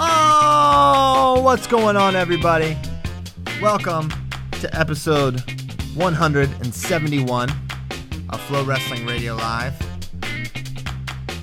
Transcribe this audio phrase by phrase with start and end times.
[0.00, 2.76] Oh, what's going on, everybody?
[3.60, 4.12] Welcome
[4.60, 5.40] to episode
[5.96, 7.50] 171
[8.30, 9.74] of Flow Wrestling Radio Live.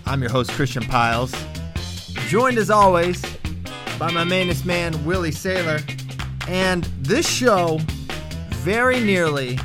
[0.05, 1.35] I'm your host, Christian Pyles,
[2.29, 3.21] joined as always
[3.99, 5.83] by my mainest man, Willie Saylor.
[6.47, 7.79] And this show
[8.51, 9.59] very nearly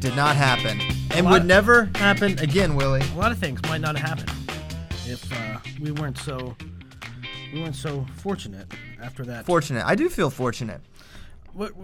[0.00, 0.80] did not happen
[1.12, 3.02] and would never happen again, Willie.
[3.12, 4.32] a lot of things might not have happened
[5.06, 6.56] if uh, we weren't so
[7.52, 9.46] we weren't so fortunate after that.
[9.46, 9.84] Fortunate.
[9.86, 10.80] I do feel fortunate.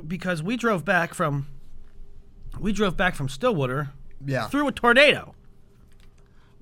[0.06, 1.46] Because we drove back from
[2.60, 3.90] we drove back from Stillwater
[4.24, 4.46] Yeah.
[4.48, 5.34] through a tornado.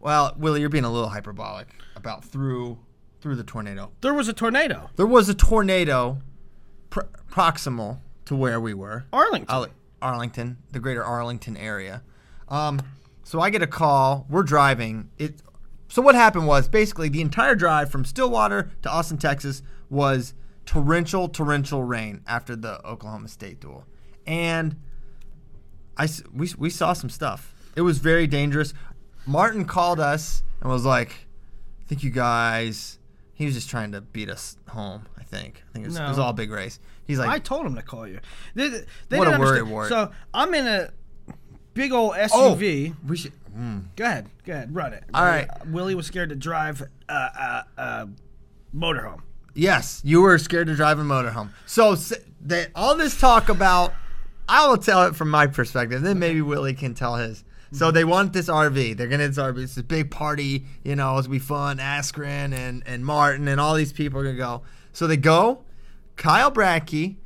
[0.01, 2.79] Well, Willie, you're being a little hyperbolic about through
[3.21, 3.93] through the tornado.
[4.01, 4.91] There was a tornado.
[4.97, 6.19] There was a tornado
[6.91, 9.05] pr- proximal to where we were.
[9.13, 9.55] Arlington.
[9.55, 9.67] Arl-
[10.01, 12.03] Arlington, the greater Arlington area.
[12.49, 12.81] Um,
[13.23, 14.27] so I get a call.
[14.29, 15.11] We're driving.
[15.19, 15.41] It.
[15.93, 20.33] So what happened was basically the entire drive from Stillwater to Austin, Texas, was
[20.65, 23.85] torrential, torrential rain after the Oklahoma State duel,
[24.27, 24.75] and
[25.99, 27.55] I we we saw some stuff.
[27.77, 28.73] It was very dangerous.
[29.27, 31.27] Martin called us and was like,
[31.83, 32.99] "I think you guys."
[33.35, 35.07] He was just trying to beat us home.
[35.19, 35.63] I think.
[35.69, 36.81] I think it was, it was all big race.
[37.05, 38.21] He's like, I told him to call you.
[38.55, 38.69] They,
[39.11, 39.91] they What didn't a worry wart.
[39.91, 40.91] So I'm in a
[41.75, 42.93] big old SUV.
[42.93, 43.33] "Oh, we should."
[43.97, 45.05] Go ahead, go ahead, run it.
[45.13, 45.49] All right.
[45.49, 48.07] Uh, Willie was scared to drive uh, uh, uh,
[48.75, 49.21] motorhome.
[49.55, 51.51] Yes, you were scared to drive a motorhome.
[51.67, 51.95] So
[52.43, 53.93] that all this talk about,
[54.49, 56.01] I will tell it from my perspective.
[56.01, 57.45] Then maybe Willie can tell his.
[57.75, 58.97] So they want this RV.
[58.97, 59.63] They're gonna this RV.
[59.63, 60.65] It's a big party.
[60.85, 61.79] You know, it's gonna be fun.
[61.79, 64.63] Askren and and Martin and all these people are gonna go.
[64.93, 65.65] So they go.
[66.17, 67.17] Kyle Brackey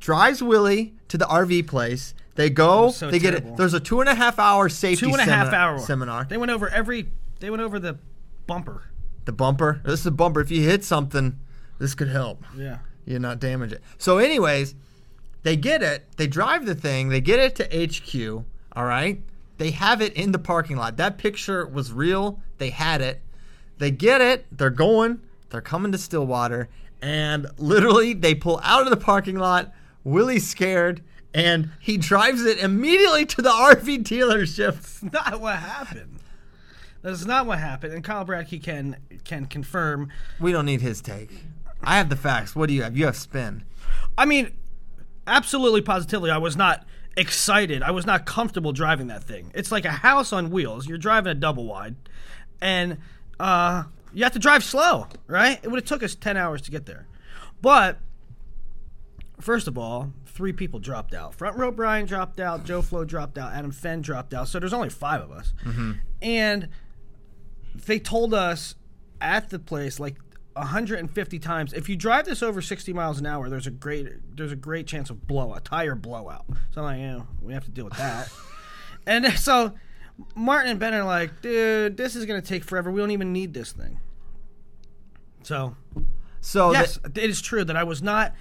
[0.00, 2.14] drives Willie to the RV place.
[2.36, 2.90] They go.
[2.90, 3.56] so they get it.
[3.56, 6.24] There's a two and a half hour safety Two and a half semi- hour seminar.
[6.28, 7.08] They went over every.
[7.40, 7.98] They went over the
[8.46, 8.84] bumper.
[9.24, 9.80] The bumper.
[9.84, 10.40] This is a bumper.
[10.40, 11.38] If you hit something,
[11.78, 12.44] this could help.
[12.56, 12.78] Yeah.
[13.04, 13.82] you not damage it.
[13.98, 14.74] So, anyways,
[15.42, 16.06] they get it.
[16.16, 17.08] They drive the thing.
[17.08, 18.44] They get it to HQ.
[18.74, 19.20] All right.
[19.58, 20.96] They have it in the parking lot.
[20.98, 22.40] That picture was real.
[22.58, 23.20] They had it.
[23.78, 24.46] They get it.
[24.52, 25.20] They're going.
[25.50, 26.68] They're coming to Stillwater,
[27.00, 29.72] and literally they pull out of the parking lot.
[30.04, 31.02] Willie's scared,
[31.36, 34.72] and he drives it immediately to the RV dealership.
[35.02, 36.20] That's not what happened.
[37.02, 37.92] That's not what happened.
[37.92, 40.10] And Kyle Bradkey can can confirm.
[40.40, 41.44] We don't need his take.
[41.82, 42.56] I have the facts.
[42.56, 42.96] What do you have?
[42.96, 43.64] You have spin.
[44.16, 44.50] I mean,
[45.26, 46.86] absolutely positively, I was not
[47.18, 47.82] excited.
[47.82, 49.52] I was not comfortable driving that thing.
[49.54, 50.88] It's like a house on wheels.
[50.88, 51.96] You're driving a double wide,
[52.62, 52.96] and
[53.38, 53.84] uh,
[54.14, 55.60] you have to drive slow, right?
[55.62, 57.06] It would have took us ten hours to get there,
[57.60, 57.98] but
[59.38, 61.34] first of all, three people dropped out.
[61.34, 62.64] Front row Brian dropped out.
[62.64, 63.52] Joe Flo dropped out.
[63.54, 64.48] Adam Fenn dropped out.
[64.48, 65.92] So there's only five of us, mm-hmm.
[66.20, 66.68] and
[67.86, 68.74] they told us
[69.20, 70.16] at the place like
[70.52, 74.52] 150 times if you drive this over 60 miles an hour there's a great there's
[74.52, 77.70] a great chance of blow a tire blowout so i'm like yeah we have to
[77.70, 78.30] deal with that
[79.06, 79.72] and so
[80.34, 83.32] martin and ben are like dude this is going to take forever we don't even
[83.32, 84.00] need this thing
[85.42, 85.76] so
[86.40, 88.34] So yes it is true that i was not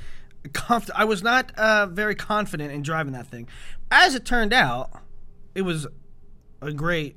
[0.54, 3.48] comf- i was not uh, very confident in driving that thing
[3.92, 4.92] as it turned out
[5.54, 5.88] it was
[6.62, 7.16] a great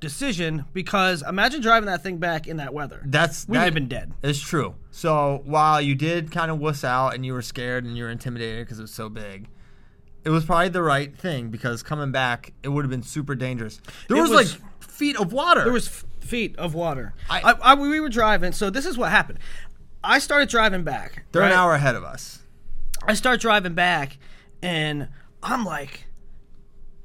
[0.00, 3.02] decision because imagine driving that thing back in that weather.
[3.04, 4.12] That's we would that have been dead.
[4.22, 4.74] It's true.
[4.90, 8.10] So while you did kind of wuss out and you were scared and you were
[8.10, 9.48] intimidated because it was so big,
[10.24, 13.80] it was probably the right thing because coming back it would have been super dangerous.
[14.08, 15.64] There was, was- like feet of water.
[15.64, 17.12] There was f- feet of water.
[17.28, 19.38] I- I, I, we were driving, so this is what happened.
[20.02, 21.24] I started driving back.
[21.32, 22.39] They're an hour ahead of us.
[23.06, 24.18] I start driving back,
[24.62, 25.08] and
[25.42, 26.06] I'm like,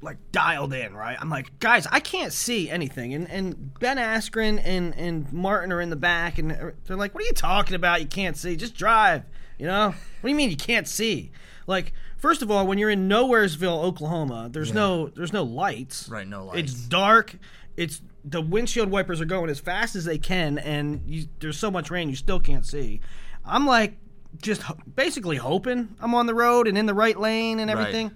[0.02, 1.16] like dialed in, right?
[1.20, 3.14] I'm like, guys, I can't see anything.
[3.14, 7.24] And and Ben Askren and and Martin are in the back, and they're like, what
[7.24, 8.00] are you talking about?
[8.00, 8.56] You can't see.
[8.56, 9.24] Just drive.
[9.58, 9.86] You know?
[9.86, 11.32] What do you mean you can't see?
[11.66, 16.08] Like, first of all, when you're in Nowheresville, Oklahoma, there's no there's no lights.
[16.08, 16.72] Right, no lights.
[16.72, 17.36] It's dark.
[17.76, 21.70] It's the windshield wipers are going as fast as they can, and you, there's so
[21.70, 23.00] much rain you still can't see.
[23.44, 23.96] I'm like
[24.42, 24.62] just
[24.94, 27.80] basically hoping I'm on the road and in the right lane and Right.
[27.80, 28.10] everything.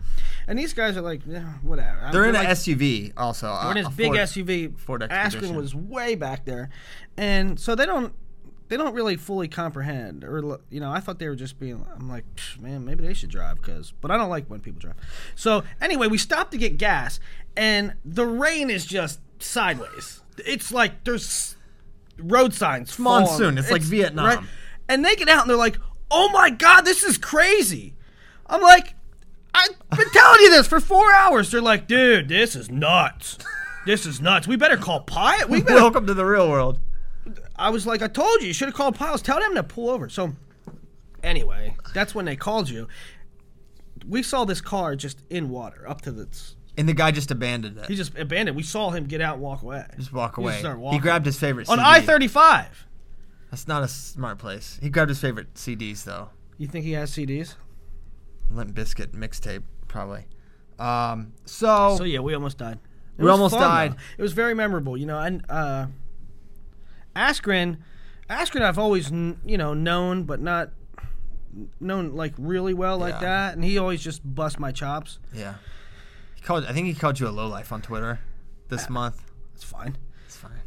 [0.47, 2.09] And these guys are like, yeah, whatever.
[2.13, 3.47] They're in like, an SUV also.
[3.63, 4.79] they're in a- his a big Ford- SUV.
[4.79, 5.57] Ford Expedition.
[5.57, 6.71] was way back there,
[7.17, 8.13] and so they don't.
[8.69, 11.85] They don't really fully comprehend, or you know, I thought they were just being.
[11.93, 12.25] I'm like,
[12.61, 13.93] man, maybe they should drive, because.
[14.01, 14.95] But I don't like when people drive.
[15.35, 17.19] So anyway, we stopped to get gas,
[17.57, 20.21] and the rain is just sideways.
[20.47, 21.57] It's like there's
[22.17, 22.93] road signs.
[22.93, 23.25] falling.
[23.25, 23.59] monsoon.
[23.59, 24.47] It's like Vietnam.
[24.89, 25.79] And they get out and they're like,
[26.11, 27.95] "Oh my god, this is crazy."
[28.47, 28.95] I'm like,
[29.55, 31.51] I've been telling you this for four hours.
[31.51, 33.39] They're like, dude, this is nuts.
[33.87, 34.47] This is nuts.
[34.49, 35.45] We better call Pi.
[35.47, 35.77] We better.
[35.81, 36.81] Welcome to the real world.
[37.57, 39.23] I was like, I told you, you should have called Pyles.
[39.23, 40.09] Tell them to pull over.
[40.09, 40.35] So,
[41.23, 42.89] anyway, that's when they called you.
[44.09, 46.27] We saw this car just in water up to the.
[46.77, 47.87] And the guy just abandoned it.
[47.87, 48.57] He just abandoned.
[48.57, 49.85] We saw him get out and walk away.
[49.97, 50.53] just walk He away.
[50.53, 52.87] just started He grabbed his favorite on I thirty five.
[53.51, 54.79] That's not a smart place.
[54.83, 56.31] He grabbed his favorite CDs though.
[56.59, 57.55] You think he has CDs?
[58.51, 60.27] Limp Bizkit mixtape probably.
[60.79, 62.79] Um, so, So yeah, we almost died.
[63.19, 63.93] It We almost fun, died.
[63.93, 63.97] though.
[64.19, 65.19] It was very memorable, you know.
[65.19, 65.87] And uh,
[67.15, 67.79] Askren,
[68.29, 70.71] Askren, I've always you know known, but not
[71.81, 73.21] known like really well like Yeah.
[73.21, 73.55] that.
[73.55, 75.19] And he always just bust my chops.
[75.35, 75.55] yeah,
[76.35, 76.65] he called.
[76.67, 78.21] I think he called you a lowlife on Twitter
[78.69, 79.23] this Uh, month.
[79.55, 79.97] It's fine.
[80.27, 80.61] It's fine.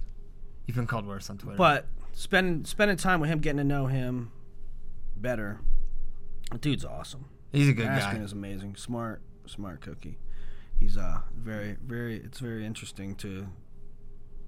[0.67, 1.57] You've been called worse on Twitter.
[1.57, 4.31] But spending spending time with him, getting to know him
[5.15, 5.59] better.
[6.51, 7.25] The dude's awesome.
[7.51, 8.23] he's a good Askren guy.
[8.23, 8.75] is amazing.
[8.75, 10.17] Smart, smart cookie.
[10.79, 12.17] He's uh very, very.
[12.17, 13.47] It's very interesting to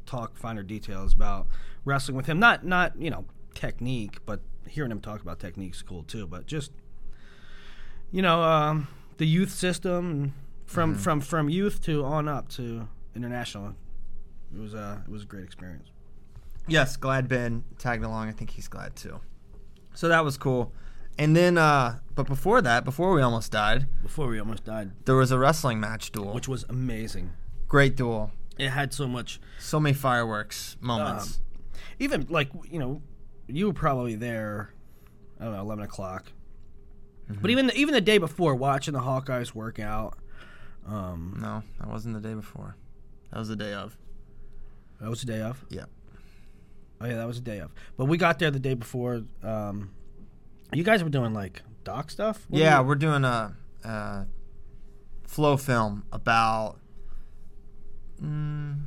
[0.06, 1.48] talk finer details about
[1.84, 2.40] wrestling with him.
[2.40, 6.28] Not not you know technique, but hearing him talk about technique's cool too.
[6.28, 6.72] But just
[8.12, 10.34] you know um, the youth system
[10.66, 11.02] from Mm-hmm.
[11.02, 13.76] from from youth to on up to international.
[14.54, 15.90] It was uh it was a great experience.
[16.68, 18.28] Yes, glad Ben tagged along.
[18.30, 19.20] I think he's glad too.
[19.94, 20.74] So that was cool.
[21.18, 25.16] And then, uh, but before that, before we almost died, Before we almost died, there
[25.16, 26.34] was a wrestling match duel.
[26.34, 27.32] which was amazing.
[27.68, 28.32] Great duel.
[28.58, 31.40] It had so much So many fireworks moments.
[32.00, 33.02] even like you know,
[33.48, 34.72] you were probably there.
[35.40, 36.32] I don't know, eleven o'clock.
[37.42, 40.18] But even the, even the day before, watching the Hawkeyes work out,
[40.86, 42.76] um, no, that wasn't the day before.
[43.32, 43.98] That was the day of.
[45.02, 45.66] that was the day of.
[45.70, 45.86] Yeah.
[47.02, 47.72] Oh yeah, that was a day of.
[47.98, 49.24] But we got there the day before.
[49.44, 49.92] Um,
[50.74, 52.46] you guys were doing like doc stuff.
[52.50, 54.26] What Yeah, you- we're doing a, a
[55.28, 56.80] flow film about
[58.22, 58.80] mm,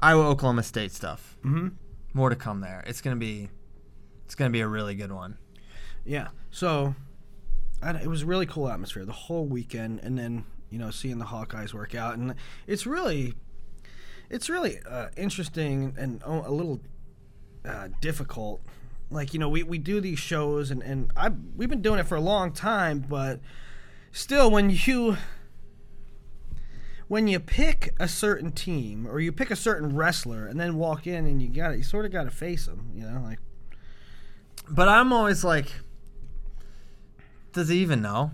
[0.00, 1.36] Iowa Oklahoma State stuff.
[1.44, 1.68] Mm-hmm.
[2.12, 2.82] More to come there.
[2.86, 3.48] It's gonna be,
[4.24, 5.38] it's gonna be a really good one.
[6.04, 6.28] yeah.
[6.50, 6.94] So,
[7.82, 11.18] I, it was a really cool atmosphere the whole weekend, and then you know seeing
[11.18, 12.34] the Hawkeyes work out, and
[12.68, 13.34] it's really,
[14.30, 16.80] it's really uh, interesting and oh, a little
[17.64, 18.60] uh, difficult.
[19.10, 22.06] Like you know, we, we do these shows, and and I we've been doing it
[22.06, 23.40] for a long time, but
[24.12, 25.16] still, when you
[27.06, 31.06] when you pick a certain team or you pick a certain wrestler and then walk
[31.06, 33.38] in and you got you sort of got to face them, you know, like
[34.68, 35.70] But I'm always like,
[37.52, 38.32] does he even know?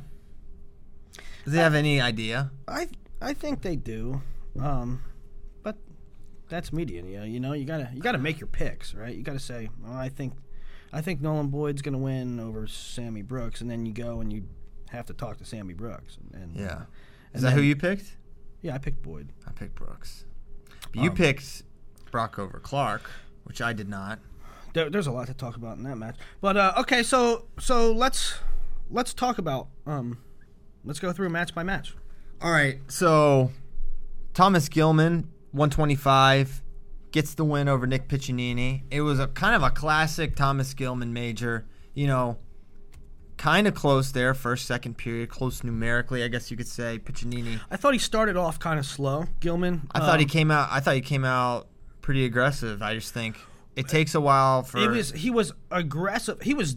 [1.44, 2.50] Does he have any idea?
[2.68, 2.88] I
[3.20, 4.22] I think they do,
[4.58, 5.02] um,
[6.50, 7.02] that's media.
[7.02, 9.14] You know, you know, you gotta you gotta make your picks, right?
[9.16, 10.34] You gotta say, well, I think
[10.92, 14.44] I think Nolan Boyd's gonna win over Sammy Brooks, and then you go and you
[14.90, 16.18] have to talk to Sammy Brooks.
[16.32, 16.82] And, and Yeah.
[17.32, 18.16] Is And that who you picked?
[18.60, 19.32] yeah, I picked Boyd.
[19.46, 20.26] I picked Brooks.
[20.92, 21.62] But you Um, picked
[22.10, 23.08] Brock over Clark,
[23.44, 24.18] which I did not.
[24.74, 27.92] There, there's a lot to talk about in that match, but uh, okay, so so
[27.92, 28.34] let's
[28.90, 30.18] let's talk about um,
[30.84, 31.94] let's go through match by match.
[32.42, 32.78] All right.
[32.88, 33.50] So
[34.34, 36.62] Thomas Gilman, 125,
[37.12, 38.82] gets the win over Nick Piccinini.
[38.90, 41.66] It was a kind of a classic Thomas Gilman major.
[41.94, 42.38] You know,
[43.36, 46.98] kind of close there, first, second period, close numerically, I guess you could say.
[46.98, 47.58] Piccinini.
[47.70, 49.24] I thought he started off kind of slow.
[49.40, 49.88] Gilman.
[49.92, 50.68] I thought he um, came out.
[50.70, 51.68] I thought he came out
[52.02, 52.82] pretty aggressive.
[52.82, 53.36] I just think
[53.76, 54.78] it takes a while for.
[54.78, 56.42] It was he was aggressive.
[56.42, 56.76] He was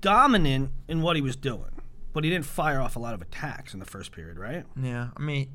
[0.00, 1.82] dominant in what he was doing,
[2.12, 4.64] but he didn't fire off a lot of attacks in the first period, right?
[4.80, 5.48] Yeah, I mean,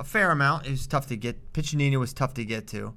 [0.00, 0.66] a fair amount.
[0.66, 1.52] It was tough to get.
[1.52, 2.94] Piccinini was tough to get to,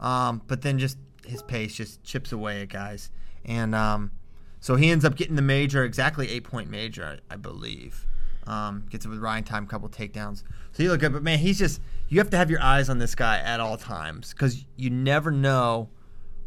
[0.00, 0.96] um, but then just
[1.26, 3.10] his pace just chips away at guys,
[3.44, 4.12] and um,
[4.60, 8.06] so he ends up getting the major, exactly eight point major, I, I believe.
[8.46, 10.44] Um, gets it with riding time, couple takedowns.
[10.72, 12.98] So he look good, but man, he's just you have to have your eyes on
[12.98, 15.88] this guy at all times because you never know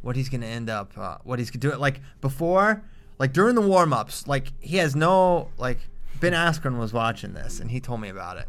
[0.01, 1.75] what he's going to end up, uh, what he's going to do.
[1.75, 2.83] Like before,
[3.19, 5.79] like during the warm ups, like he has no like.
[6.19, 8.47] Ben Askren was watching this and he told me about it.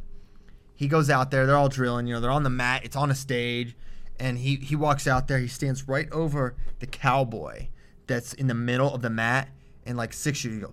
[0.78, 3.10] He goes out there, they're all drilling, you know, they're on the mat, it's on
[3.10, 3.76] a stage,
[4.20, 7.66] and he he walks out there, he stands right over the cowboy
[8.06, 9.48] that's in the middle of the mat,
[9.84, 10.72] and like six shooter, he goes,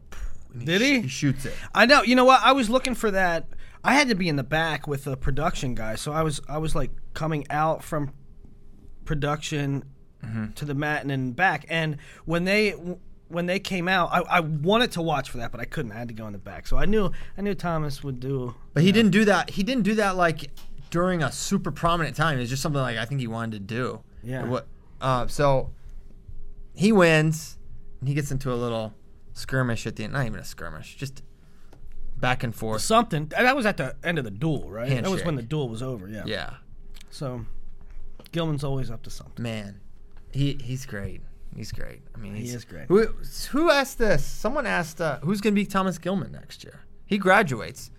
[0.53, 1.01] and Did sh- he?
[1.01, 1.53] He shoots it.
[1.73, 2.03] I know.
[2.03, 2.41] You know what?
[2.43, 3.47] I was looking for that.
[3.83, 6.59] I had to be in the back with the production guy, so I was I
[6.59, 8.11] was like coming out from
[9.05, 9.85] production
[10.23, 10.51] mm-hmm.
[10.51, 11.65] to the mat and then back.
[11.67, 12.75] And when they
[13.27, 15.91] when they came out, I, I wanted to watch for that, but I couldn't.
[15.91, 16.67] I had to go in the back.
[16.67, 18.53] So I knew I knew Thomas would do.
[18.73, 19.49] But he didn't do that.
[19.51, 20.51] He didn't do that like
[20.91, 22.39] during a super prominent time.
[22.39, 24.01] It's just something like I think he wanted to do.
[24.23, 24.45] Yeah.
[24.45, 24.67] What?
[25.01, 25.71] Uh, so
[26.75, 27.57] he wins,
[27.99, 28.93] and he gets into a little
[29.33, 30.13] skirmish at the end.
[30.13, 31.21] Not even a skirmish, just
[32.17, 32.81] back and forth.
[32.81, 33.27] something.
[33.27, 34.89] That was at the end of the duel, right?
[34.89, 36.07] That was when the duel was over.
[36.07, 36.23] Yeah.
[36.25, 36.53] Yeah,
[37.09, 37.45] So
[38.31, 39.41] Gilman's always up to something.
[39.43, 39.79] man,
[40.31, 41.21] he he's great.
[41.55, 42.01] He's great.
[42.13, 42.87] I mean, he's, is great.
[42.87, 43.07] Who
[43.51, 44.25] who asked this?
[44.25, 46.81] Someone asked uh, who's going to be Thomas Gilman next year.
[47.05, 47.91] He graduates.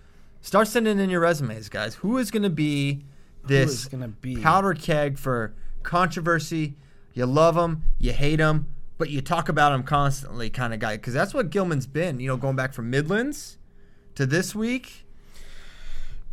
[0.42, 1.94] Start sending in your resumes, guys.
[1.96, 3.04] Who is going to be
[3.44, 6.76] this gonna be- powder keg for controversy?
[7.14, 8.66] You love him, you hate him,
[8.98, 10.96] but you talk about him constantly, kind of guy.
[10.96, 12.20] Because that's what Gilman's been.
[12.20, 13.56] You know, going back from Midlands
[14.16, 15.06] to this week.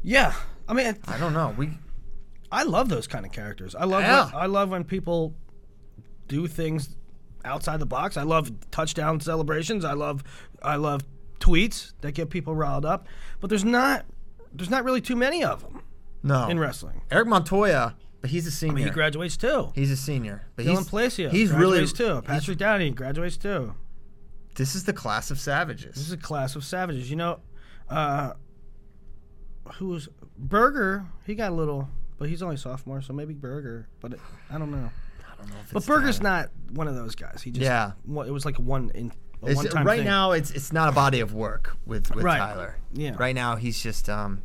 [0.03, 0.33] Yeah.
[0.67, 1.53] I mean, I don't know.
[1.57, 1.71] We
[2.51, 3.73] I love those kind of characters.
[3.75, 4.25] I love Yeah.
[4.25, 5.33] when, I love when people
[6.27, 6.95] do things
[7.45, 8.17] outside the box.
[8.17, 9.85] I love touchdown celebrations.
[9.85, 10.23] I love
[10.61, 11.01] I love
[11.39, 13.07] tweets that get people riled up.
[13.39, 14.05] But there's not
[14.53, 15.81] there's not really too many of them
[16.21, 17.01] no in wrestling.
[17.11, 18.75] Eric Montoya, but he's a senior.
[18.75, 19.71] mean, he graduates too.
[19.75, 20.47] he's a senior.
[20.55, 22.21] But Dylan he's Palacio He's really graduates too.
[22.25, 23.75] Patrick Downey graduates too.
[24.55, 25.95] This is the class of savages.
[25.95, 27.09] This is a class of savages.
[27.09, 27.39] You know,
[27.89, 28.33] uh,
[29.75, 30.07] who's
[30.37, 31.05] Berger?
[31.25, 33.87] He got a little, but he's only sophomore, so maybe Berger.
[33.99, 34.19] But it,
[34.51, 34.91] I don't know.
[35.33, 36.23] I don't know if But it's Berger's that.
[36.23, 37.41] not one of those guys.
[37.41, 37.93] He just Yeah.
[38.07, 39.11] It was like a one in
[39.41, 40.05] a It's- right thing.
[40.05, 42.37] now, it's it's not a body of work with with Right.
[42.37, 42.77] Tyler.
[42.93, 43.15] Yeah.
[43.17, 44.43] Right now, he's just um,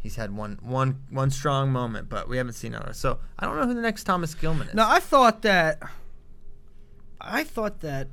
[0.00, 2.98] he's had one one one strong moment, but we haven't seen others.
[2.98, 4.74] So I don't know who the next Thomas Gilman is.
[4.74, 5.82] Now I thought that
[7.20, 8.08] I thought that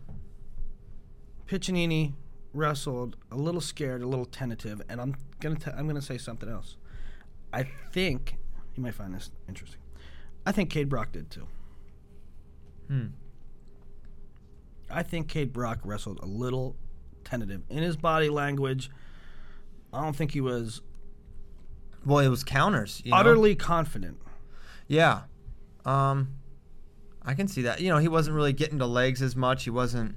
[1.48, 2.14] Piccinini
[2.54, 6.50] wrestled a little scared, a little tentative, and I'm gonna t- I'm gonna say something
[6.50, 6.78] else.
[7.54, 8.38] I think
[8.76, 9.80] you might find this interesting.
[10.46, 11.48] I think Kaid Brock did too.
[12.92, 13.06] Hmm.
[14.90, 16.76] I think Kaid Brock wrestled a little
[17.24, 18.92] tentative in his body language.
[19.94, 20.82] I don't think he was
[22.06, 23.02] Well, it was counters.
[23.06, 23.18] You know?
[23.18, 24.18] utterly confident.
[24.90, 25.22] Yeah.
[25.86, 26.34] Um,
[27.24, 27.80] I can see that.
[27.80, 29.64] You know, he wasn't really getting to legs as much.
[29.64, 30.16] He wasn't.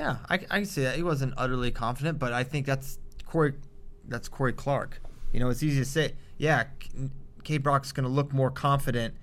[0.00, 0.96] Yeah, I, I can see that.
[0.96, 3.52] He wasn't utterly confident, but I think that's Cory.
[4.08, 5.00] That's Cory Clark.
[5.32, 6.14] You know, it's easy to say.
[6.38, 6.64] Yeah,
[7.44, 9.14] Kaid Brock's going to look more confident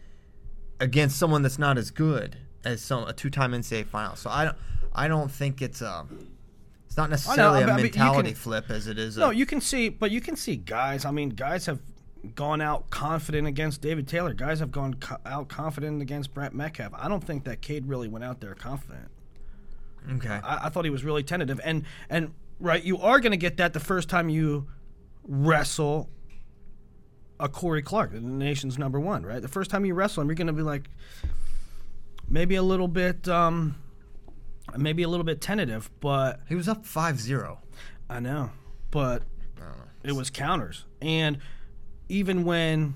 [0.80, 4.16] against someone that's not as good as some a two-time NCAA final.
[4.16, 4.58] So I don't.
[4.94, 6.06] I don't think it's a.
[6.88, 9.18] It's not necessarily but- a mentality can- flip as it is.
[9.18, 11.06] No, a, you can see, but you can see guys.
[11.06, 11.80] I mean, guys have
[12.36, 14.34] gone out confident against David Taylor.
[14.34, 16.92] Guys have gone co- out confident against Brent Metcalf.
[16.94, 19.08] I don't think that Kaid really went out there confident.
[20.16, 20.40] okay.
[20.44, 23.58] I, I thought he was really tentative, and and right, you are going to get
[23.58, 24.68] that the first time you
[25.24, 26.10] wrestle
[27.40, 29.26] a Cory Clark, the nation's number one.
[29.26, 30.90] Right, the first time you wrestle him, you're going to be like
[32.28, 33.76] maybe a little bit, um,
[34.78, 37.58] maybe a little bit tentative, but he was up 5-0.
[38.10, 38.52] I know,
[38.92, 39.24] but
[39.58, 39.74] I know.
[40.04, 41.40] it was counters, and
[42.10, 42.96] even when,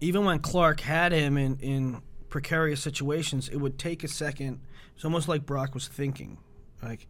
[0.00, 4.60] even when Clark had him in in precarious situations, it would take a second.
[4.94, 6.38] It's almost like Brock was thinking,
[6.82, 7.06] like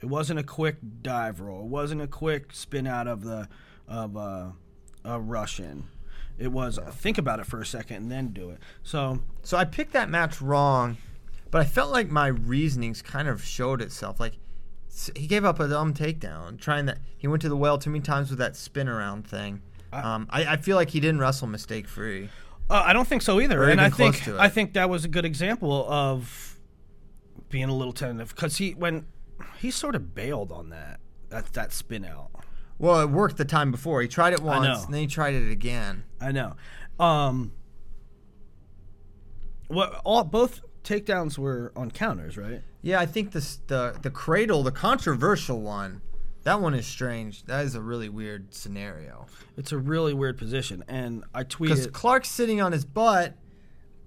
[0.00, 3.48] it wasn't a quick dive roll, it wasn't a quick spin out of the
[3.86, 4.50] of uh,
[5.06, 5.84] a Russian.
[6.38, 8.58] It was think about it for a second and then do it.
[8.82, 10.98] So So I picked that match wrong,
[11.50, 14.20] but I felt like my reasonings kind of showed itself.
[14.20, 14.34] Like
[15.14, 18.02] he gave up a dumb takedown, trying that he went to the well too many
[18.02, 19.62] times with that spin around thing.
[19.92, 22.28] Um, I, I feel like he didn't wrestle mistake free.
[22.68, 24.26] Uh, I don't think so either, and I think.
[24.28, 26.58] I think that was a good example of
[27.48, 29.06] being a little tentative because he when
[29.58, 32.30] he sort of bailed on that that that spin out.
[32.78, 34.02] Well, it worked the time before.
[34.02, 36.04] He tried it once, and then he tried it again.
[36.20, 36.56] I know.
[37.00, 37.52] Um,
[39.68, 42.62] what all both takedowns were on counters, right?
[42.82, 46.02] Yeah, I think this the the cradle, the controversial one,
[46.44, 47.44] that one is strange.
[47.44, 49.26] That is a really weird scenario.
[49.56, 51.86] It's a really weird position, and I tweeted Because.
[51.88, 53.34] Clark's sitting on his butt,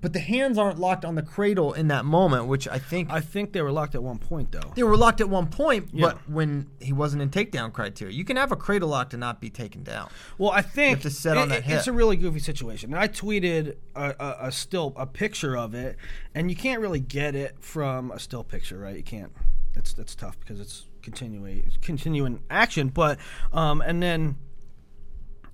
[0.02, 3.20] but the hands aren't locked on the cradle in that moment, which I think I
[3.20, 4.72] think they were locked at one point though.
[4.76, 6.08] they were locked at one point, Yeah.
[6.08, 9.42] but when he wasn't in takedown criteria, you can have a cradle lock to not
[9.42, 10.10] be taken down.
[10.38, 12.94] Well, I think to sit on it- that it's a really goofy situation.
[12.94, 15.98] And I tweeted a, a, a still a picture of it,
[16.34, 18.96] and you can't really get it from a still picture, right?
[18.96, 19.34] You can't.
[19.76, 22.88] It's it's tough because it's continuing continuing action.
[22.90, 23.20] But
[23.54, 24.38] um, and then,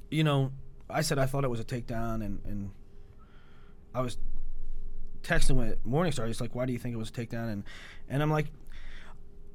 [0.09, 0.51] you know,
[0.89, 2.71] I said I thought it was a takedown, and and
[3.93, 4.17] I was
[5.25, 6.27] texting with Morningstar.
[6.27, 7.63] He's like, "Why do you think it was a takedown?" And
[8.10, 8.48] and I'm like,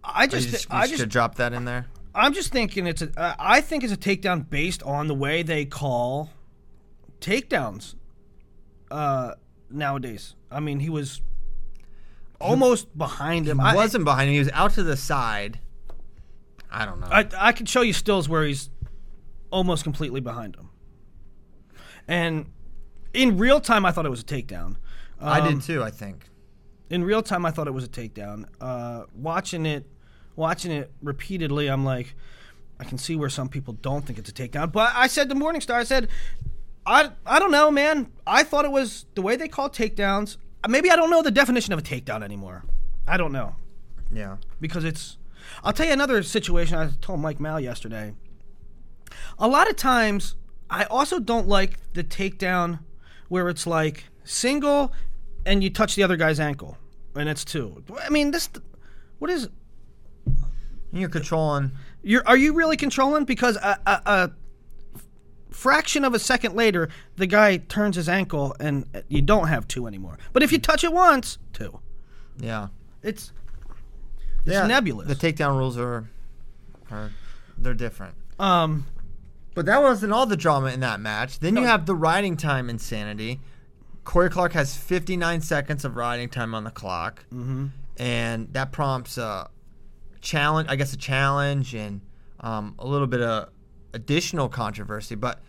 [0.02, 1.86] I You just just, you I should just drop that in there.
[2.14, 3.10] I'm just thinking it's a.
[3.16, 6.30] Uh, I think it's a takedown based on the way they call
[7.20, 7.94] takedowns
[8.90, 9.34] uh,
[9.70, 10.34] nowadays.
[10.50, 11.22] I mean, he was
[12.40, 13.58] almost behind him.
[13.58, 14.34] He I, wasn't behind him.
[14.34, 15.60] He was out to the side.
[16.70, 17.08] I don't know.
[17.10, 18.70] I, I could show you stills where he's
[19.50, 20.70] almost completely behind him.
[22.08, 22.46] And
[23.12, 24.76] in real time, I thought it was a takedown.
[25.20, 25.82] I Um, did too.
[25.82, 26.26] I think.
[26.88, 28.46] in real time I thought it was a takedown.
[28.60, 29.86] Uh, watching it,
[30.34, 32.14] watching it repeatedly, I'm like,
[32.80, 34.72] I can see where some people don't think it's a takedown.
[34.72, 36.08] But I said to Morningstar, I said,
[36.84, 38.10] I I don't know, man.
[38.26, 40.36] I thought it was the way they call takedowns.
[40.68, 42.64] Maybe I don't know the definition of a takedown anymore.
[43.06, 43.54] I don't know
[44.12, 44.36] Yeah.
[44.60, 45.16] because it's.
[45.62, 46.76] I'll tell you another situation.
[46.78, 48.14] I told Mike Mal yesterday.
[49.38, 50.34] A lot of times,
[50.68, 52.80] I also don't like the takedown
[53.28, 54.92] where it's like single,
[55.46, 56.76] and you touch the other guy's ankle,
[57.14, 57.82] and it's two.
[58.02, 58.48] I mean, this.
[59.18, 59.48] What is?
[60.92, 61.72] You're controlling.
[62.02, 63.24] You're are you really controlling?
[63.24, 64.30] Because a, a, a
[65.50, 69.86] fraction of a second later, the guy turns his ankle, and you don't have two
[69.86, 70.18] anymore.
[70.32, 71.78] But if you touch it once, two.
[72.38, 72.68] Yeah.
[73.02, 73.32] It's.
[74.46, 75.06] It's yeah, nebulous.
[75.06, 76.08] The takedown rules are,
[76.90, 77.10] are,
[77.58, 78.14] they're different.
[78.38, 78.86] um.
[79.52, 81.40] But that wasn't all the drama in that match.
[81.40, 83.40] Then you have the riding time insanity.
[84.04, 87.66] Cory Clark has 59 seconds of riding time on the clock, mm-hmm.
[87.98, 89.50] and that prompts a
[90.20, 90.68] challenge.
[90.70, 92.00] I guess a challenge and
[92.40, 93.50] um, a little bit of
[93.92, 95.14] additional controversy.
[95.14, 95.40] But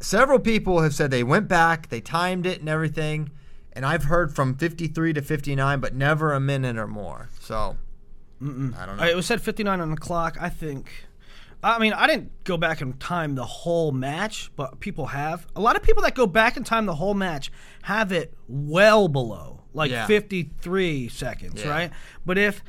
[0.00, 3.30] several people have said they went back, they timed it and everything,
[3.72, 7.28] and I've heard from 53 to 59, but never a minute or more.
[7.40, 7.76] So
[8.40, 9.02] I don't know.
[9.02, 10.36] Uh, It was said 59 on the clock.
[10.40, 10.90] I think.
[11.62, 15.46] I mean, I didn't go back and time the whole match, but people have.
[15.54, 19.06] A lot of people that go back and time the whole match have it well
[19.08, 20.06] below, like Yeah.
[20.06, 21.70] 53 seconds, Yeah.
[21.70, 21.90] right?
[22.26, 22.64] But if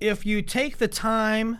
[0.00, 1.58] if you take the time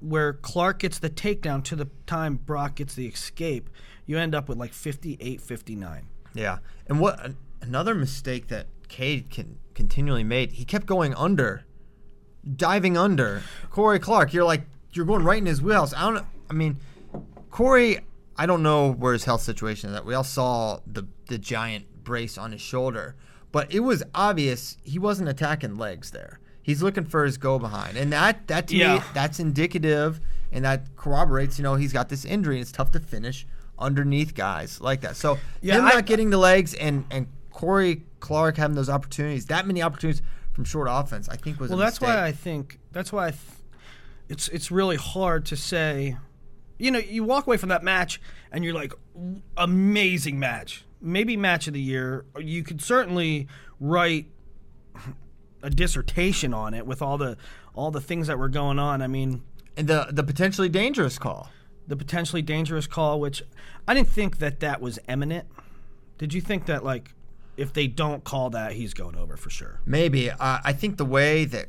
[0.00, 3.70] where Clark gets the takedown to the time Brock gets the escape,
[4.04, 6.06] you end up with like 58 59.
[6.34, 10.52] Yeah, and what another mistake that Kaid can continually made.
[10.52, 11.64] He kept going under,
[12.56, 13.42] diving under.
[13.76, 14.62] Cory Clark, you're like
[14.92, 15.92] you're going right in his wheelhouse.
[15.92, 16.24] I don't.
[16.48, 16.78] I mean,
[17.50, 17.98] Cory.
[18.38, 20.06] I don't know where his health situation is at.
[20.06, 23.16] We all saw the the giant brace on his shoulder,
[23.52, 26.40] but it was obvious he wasn't attacking legs there.
[26.62, 30.96] He's looking for his go behind, and that that to me that's indicative, and that
[30.96, 31.58] corroborates.
[31.58, 33.46] You know, he's got this injury, and it's tough to finish
[33.78, 35.16] underneath guys like that.
[35.16, 39.44] So Yeah, him I- not getting the legs and and Cory Clark having those opportunities,
[39.46, 40.22] that many opportunities
[40.54, 42.16] from short offense, I think was Well, that's mistake.
[42.16, 43.40] why I think that's why I th-
[44.28, 46.16] it's it's really hard to say.
[46.78, 48.20] You know, you walk away from that match
[48.52, 48.92] and you're like,
[49.56, 52.26] amazing match, maybe match of the year.
[52.38, 53.48] You could certainly
[53.80, 54.26] write
[55.62, 57.38] a dissertation on it with all the
[57.74, 59.00] all the things that were going on.
[59.00, 59.42] I mean,
[59.76, 61.50] and the the potentially dangerous call.
[61.86, 63.42] the potentially dangerous call, which
[63.88, 65.46] I didn't think that that was imminent.
[66.18, 67.14] Did you think that like
[67.56, 69.80] if they don't call that, he's going over for sure?
[69.86, 71.68] Maybe uh, I think the way that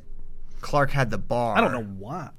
[0.59, 1.57] Clark had the bar.
[1.57, 2.29] I don't know why.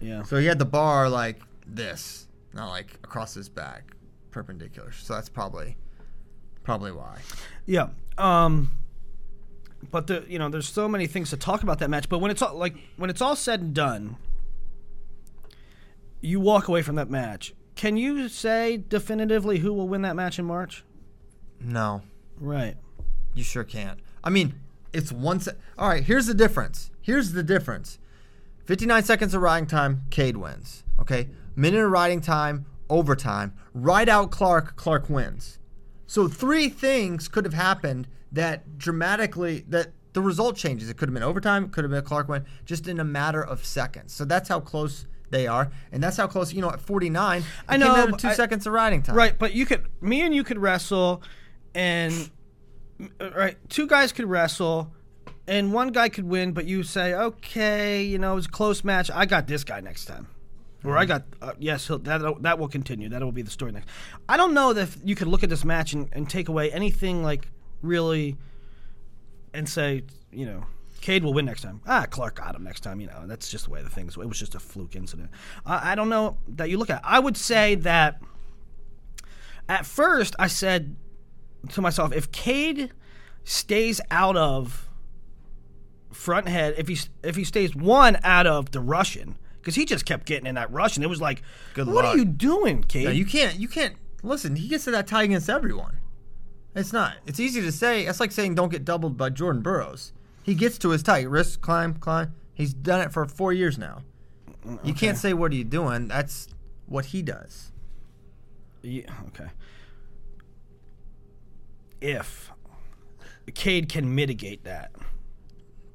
[0.00, 0.22] Yeah.
[0.24, 3.92] So he had the bar like this, not like across his back,
[4.30, 4.92] perpendicular.
[4.92, 5.76] So that's probably
[6.64, 7.18] probably why.
[7.66, 7.88] Yeah.
[8.18, 8.70] Um
[9.90, 12.30] but the you know, there's so many things to talk about that match, but when
[12.30, 14.16] it's all like when it's all said and done,
[16.20, 17.54] you walk away from that match.
[17.74, 20.82] Can you say definitively who will win that match in March?
[21.60, 22.02] No,
[22.38, 22.76] Right.
[23.34, 24.00] you sure can't.
[24.24, 24.54] I mean,
[24.92, 26.90] it's one se- All right, here's the difference.
[27.00, 27.98] Here's the difference.
[28.66, 30.84] 59 seconds of riding time, Kaid wins.
[31.00, 31.28] Okay?
[31.54, 33.54] Minute of riding time, overtime.
[33.72, 35.58] Ride out Clark, Clark wins.
[36.06, 40.88] So three things could have happened that dramatically that the result changes.
[40.88, 41.64] It could have been overtime.
[41.64, 44.12] It could have been a Clark win, just in a matter of seconds.
[44.12, 46.52] So that's how close they are, and that's how close.
[46.52, 49.02] You know, at 49, it I know, came down to two I- seconds of riding
[49.02, 49.16] time.
[49.16, 51.22] Right, but you could, me and you could wrestle,
[51.74, 52.30] and
[53.20, 54.94] right, two guys could wrestle,
[55.48, 58.84] and one guy could win, but you say, okay, you know, it was a close
[58.84, 59.10] match.
[59.12, 60.28] I got this guy next time,
[60.84, 63.08] or I got uh, yes, he'll, that that will continue.
[63.08, 63.88] That will be the story next.
[64.28, 66.70] I don't know that if you could look at this match and, and take away
[66.72, 67.48] anything like
[67.82, 68.36] really,
[69.54, 70.64] and say, you know.
[71.02, 71.82] Kaid will win next time.
[71.86, 73.00] Ah, Clark got him next time.
[73.00, 74.16] You know, that's just the way the things.
[74.16, 75.30] It was just a fluke incident.
[75.64, 77.00] I I don't know that you look at.
[77.04, 78.20] I would say that
[79.68, 80.96] at first I said
[81.70, 82.92] to myself, if Kaid
[83.44, 84.85] stays out of
[86.16, 90.04] front head, if he if he stays one out of the Russian, because he just
[90.04, 91.42] kept getting in that Russian, it was like,
[91.74, 92.14] Good what luck.
[92.14, 93.04] are you doing, Kaid?
[93.04, 93.58] Yeah, you can't.
[93.58, 93.94] You can't.
[94.22, 95.98] Listen, he gets to that tie against everyone.
[96.74, 97.14] It's not.
[97.26, 98.06] It's easy to say.
[98.06, 100.12] It's like saying don't get doubled by Jordan Burroughs.
[100.42, 102.34] He gets to his tie, wrist, climb, climb.
[102.54, 104.02] He's done it for four years now.
[104.82, 106.08] You can't say what are you doing.
[106.08, 106.48] That's
[106.86, 107.72] what he does.
[108.82, 109.48] Yeah, okay.
[112.00, 112.52] If
[113.54, 114.92] Kaid can mitigate that,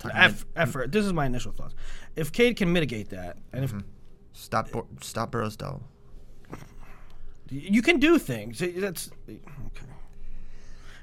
[0.09, 0.91] eff- effort.
[0.91, 1.75] This is my initial thoughts.
[2.15, 3.87] If Kaid can mitigate that, and if mm-hmm.
[4.33, 4.71] Stop.
[4.71, 5.83] Bur- Stop Burroughs double.
[7.49, 9.39] you can do things, that's okay.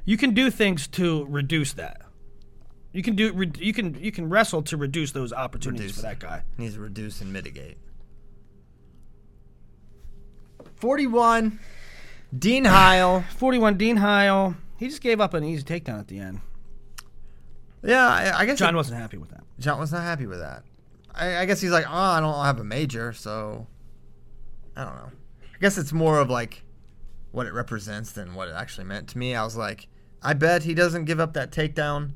[0.05, 2.03] You can do things to reduce that.
[2.93, 3.33] You can do.
[3.33, 3.95] Re, you can.
[4.03, 5.97] You can wrestle to reduce those opportunities Reduce.
[5.97, 6.43] for that guy.
[6.57, 7.77] Needs to reduce and mitigate.
[10.77, 11.61] Forty-one.
[12.37, 13.25] Dean Heil.
[13.37, 13.77] Forty-one.
[13.77, 14.57] Dean Heil.
[14.79, 16.41] He just gave up an easy takedown at the end.
[17.83, 19.45] Yeah, I, I guess John it- wasn't happy with that.
[19.59, 20.63] John was not happy with that.
[21.15, 23.67] I, I guess he's like, oh, I don't have a major, so
[24.77, 25.11] I don't know.
[25.43, 26.63] I guess it's more of like
[27.33, 29.35] what it represents than what it actually meant to me.
[29.35, 29.89] I was like,
[30.23, 32.13] I bet he doesn't give up that takedown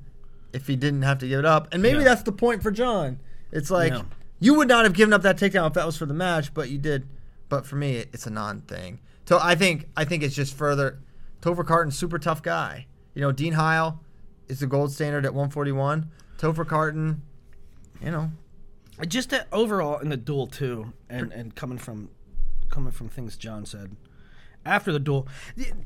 [0.53, 2.05] if he didn't have to give it up, and maybe Yeah.
[2.05, 3.18] that's the point for John.
[3.51, 4.03] It's like Yeah.
[4.38, 6.70] you would not have given up that takedown if that was for the match, but
[6.70, 7.07] you did.
[7.48, 9.01] But for me, it- it's a non-thing.
[9.27, 10.98] So I think I think it's just further.
[11.40, 12.87] Topher Carton's super tough guy.
[13.14, 14.01] You know, Dean Heil
[14.48, 16.11] is the gold standard at 141.
[16.38, 17.22] Topher Carton,
[18.02, 18.31] you know,
[19.07, 22.11] Just that overall in the duel too, and and coming from
[22.68, 23.96] coming from things John said
[24.64, 25.28] after the duel,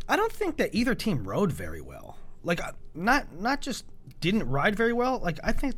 [0.08, 2.18] I don't think that either team rode very well.
[2.42, 3.84] Like uh, not not just
[4.20, 5.18] didn't ride very well.
[5.18, 5.74] Like I think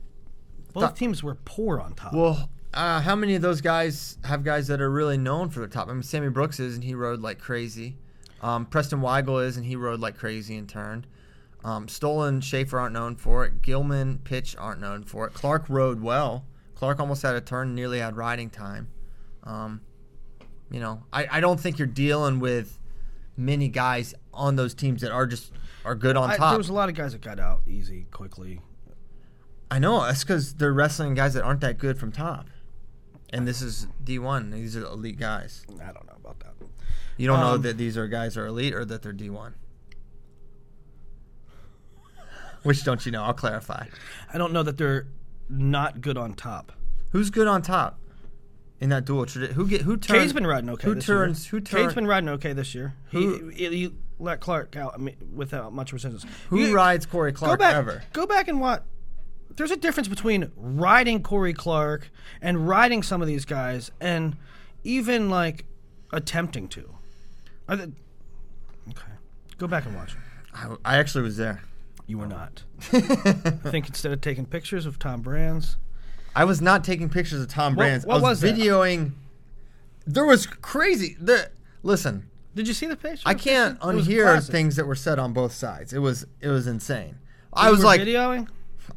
[0.72, 2.12] both teams were poor on top.
[2.12, 5.68] Well, uh, how many of those guys have guys that are really known for the
[5.68, 5.88] top?
[5.88, 7.96] I mean, Sammy Brooks is, and he rode like crazy.
[8.42, 11.06] Um, Preston Weigel is, and he rode like crazy and turned.
[11.64, 13.62] Um, Stolen, Schaefer aren't known for it.
[13.62, 15.34] Gilman, Pitch aren't known for it.
[15.34, 16.44] Clark rode well.
[16.74, 18.88] Clark almost had a turn, nearly had riding time.
[19.42, 19.80] Um,
[20.70, 22.78] you know, I, I don't think you're dealing with
[23.36, 25.52] many guys on those teams that are just
[25.84, 26.50] are good on I, top.
[26.52, 28.60] there was a lot of guys that got out easy, quickly.
[29.70, 30.02] I know.
[30.02, 32.46] That's because they're wrestling guys that aren't that good from top.
[33.32, 34.52] And this is D1.
[34.52, 35.64] These are elite guys.
[35.82, 36.54] I don't know about that.
[37.16, 39.54] You don't know Um, that these are guys are elite or that they're D1.
[42.68, 43.24] Which don't you know?
[43.24, 43.86] I'll clarify.
[44.30, 45.06] I don't know that they're
[45.48, 46.70] not good on top.
[47.12, 47.98] Who's good on top
[48.78, 49.24] in that dual?
[49.24, 50.20] Tradi- who get who turns?
[50.20, 50.86] Kaid's been riding okay.
[50.86, 51.46] Who this turns?
[51.46, 51.50] Year.
[51.52, 51.94] Who turns?
[51.94, 52.92] been riding okay this year.
[53.12, 56.26] Who- he, he, he let Clark out I mean, without much resistance.
[56.50, 57.74] Who You- rides Cory Go Clark back.
[57.74, 58.02] ever?
[58.12, 58.82] Go back and watch.
[59.56, 62.10] There's a difference between riding Cory Clark
[62.42, 64.36] and riding some of these guys, and
[64.84, 65.64] even like
[66.12, 66.94] attempting to.
[67.66, 67.88] I th-
[68.90, 69.12] okay,
[69.56, 70.14] go back and watch.
[70.52, 71.62] I, I actually was there.
[72.08, 72.64] You were not.
[72.92, 73.00] I
[73.70, 75.76] think instead of taking pictures of Tom Brands,
[76.34, 78.06] I was not taking pictures of Tom Brands.
[78.06, 79.12] what I was, was videoing.
[80.06, 81.16] There was crazy.
[81.20, 81.50] There,
[81.82, 83.22] listen, did you see the picture?
[83.26, 85.92] I can't unhear things that were said on both sides.
[85.92, 87.18] It was it was insane.
[87.52, 88.48] I was like, videoing.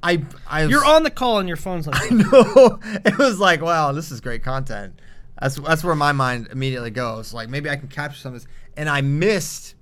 [0.01, 2.11] I I was, You're on the call and your phone's like.
[2.11, 4.99] no, it was like, wow, this is great content.
[5.41, 7.33] That's that's where my mind immediately goes.
[7.33, 8.47] Like maybe I can capture some of this,
[8.77, 9.75] and I missed,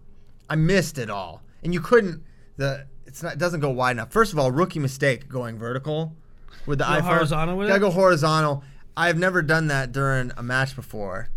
[0.49, 1.43] I missed it all.
[1.61, 2.23] And you couldn't
[2.57, 2.87] the
[3.19, 4.11] it's not it doesn't go wide enough.
[4.11, 6.15] First of all, rookie mistake going vertical
[6.65, 7.01] with the Go iPhone.
[7.01, 7.81] horizontal with Gotta it?
[7.81, 8.63] go horizontal.
[8.95, 11.27] I've never done that during a match before.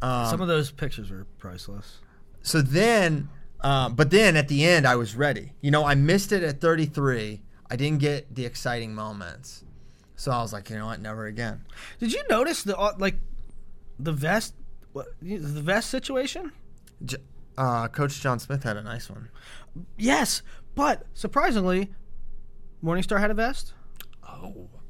[0.00, 1.98] Um, Some of those pictures were priceless.
[2.42, 3.28] so then,
[3.62, 5.52] um, but then at the end, I was ready.
[5.60, 7.42] You know, I missed it at 33.
[7.70, 9.64] I didn't get the exciting moments.
[10.16, 11.64] So I was like, you know what, never again.
[11.98, 13.16] Did you notice the uh, like
[13.98, 14.54] the vest
[14.92, 16.52] what, the vest situation?
[17.04, 17.16] J-
[17.58, 19.28] uh, Coach John Smith had a nice one.
[19.96, 20.42] Yes,
[20.74, 21.90] but surprisingly,
[22.82, 23.74] Morningstar had a vest.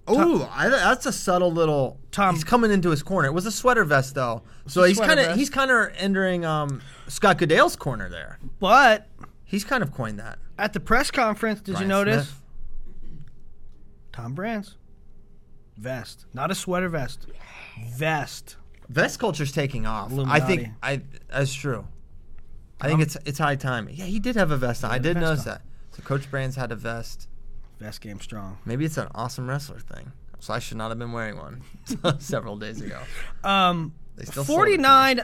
[0.08, 2.00] Oh, I, that's a subtle little.
[2.10, 3.28] Tom- he's coming into his corner.
[3.28, 5.38] It was a sweater vest though, so he's sweater kind of vest.
[5.38, 8.38] he's kind of entering um, Scott Goodale's corner there.
[8.58, 9.08] But
[9.44, 10.38] He's kind of coined that.
[10.58, 12.42] at the press conference, did you Brian notice Smith.
[14.12, 14.76] Tom Brands.
[15.76, 17.26] Vest, not a sweater vest.
[17.96, 18.56] Vest.
[18.88, 20.10] Vest culture's taking off.
[20.10, 20.56] I Illuminati.
[20.56, 21.86] think I that's true.
[22.80, 23.88] I think it's it's high time.
[23.90, 24.90] Yeah, he did have a vest on.
[24.90, 25.52] I did vest notice on.
[25.54, 25.62] that.
[25.92, 27.28] So Coach Brands had a vest.
[27.80, 28.58] Vest game strong.
[28.64, 30.12] Maybe it's an awesome wrestler thing.
[30.40, 31.62] So I should not have been wearing one
[32.18, 33.00] several days ago.
[33.44, 34.84] Um, They still sold it to me.
[34.84, 35.20] 49.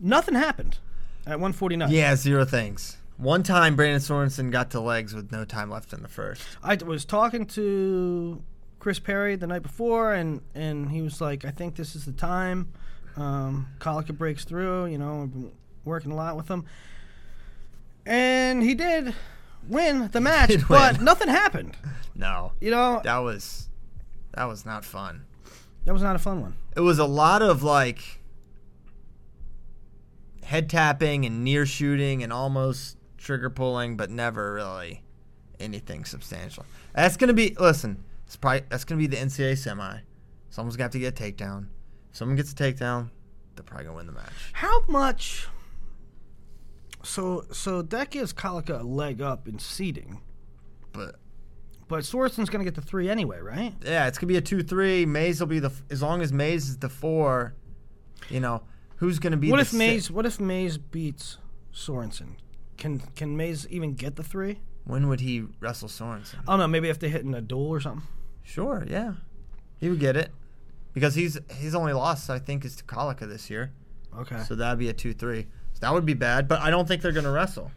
[0.00, 0.78] Nothing happened
[1.26, 1.90] at 149.
[1.90, 2.96] Yeah, zero things.
[3.16, 6.42] One time, Brandon Sorensen got to legs with no time left in the first.
[6.62, 8.42] I was talking to
[8.80, 12.12] Chris Perry the night before, and and he was like, "I think this is the
[12.12, 12.72] time."
[13.16, 14.86] Um, Collica breaks through.
[14.86, 15.52] You know, I've been
[15.84, 16.64] working a lot with him,
[18.06, 19.14] and he did
[19.68, 21.04] win the match, did but win.
[21.04, 21.76] nothing happened.
[22.14, 23.68] No, You know, that was
[24.34, 25.24] that was not fun.
[25.84, 26.54] that was not a fun one.
[26.76, 28.20] It was a lot of like
[30.44, 35.02] head tapping and near shooting and almost trigger pulling, but never really
[35.60, 36.64] anything substantial.
[36.94, 38.04] That's gonna be listen.
[38.26, 39.98] It's probably that's gonna be the NCAA semi.
[40.50, 41.66] Someone's gonna have to get a takedown.
[42.10, 43.10] If someone gets a takedown,
[43.56, 44.32] they're probably gonna win the match.
[44.52, 45.46] How much?
[47.02, 50.20] So so that gives Collica a leg up in seeding,
[50.92, 51.16] But
[51.88, 53.74] but Sorensen's gonna get the three anyway, right?
[53.84, 55.04] yeah, it's gonna be a two-three.
[55.06, 57.54] Mays will be the f- as long as Mays is the four.
[58.30, 58.62] You know
[58.96, 59.50] who's gonna be?
[59.50, 59.78] What the if six?
[59.78, 60.10] Mays?
[60.10, 61.38] What if Mays beats
[61.74, 62.36] Sorensen?
[62.76, 64.60] Can can Mays even get the three?
[64.84, 66.36] When would he wrestle Sorensen?
[66.46, 66.68] I don't know.
[66.68, 68.06] Maybe if they hit in a duel or something.
[68.44, 69.14] Sure, yeah,
[69.78, 70.30] he would get it
[70.94, 73.72] because he's he's only lost I think is to Collica this year,
[74.16, 74.42] Okay.
[74.44, 75.46] so that'd be a two-three.
[75.82, 77.70] That would be bad, but I don't think they're gonna wrestle.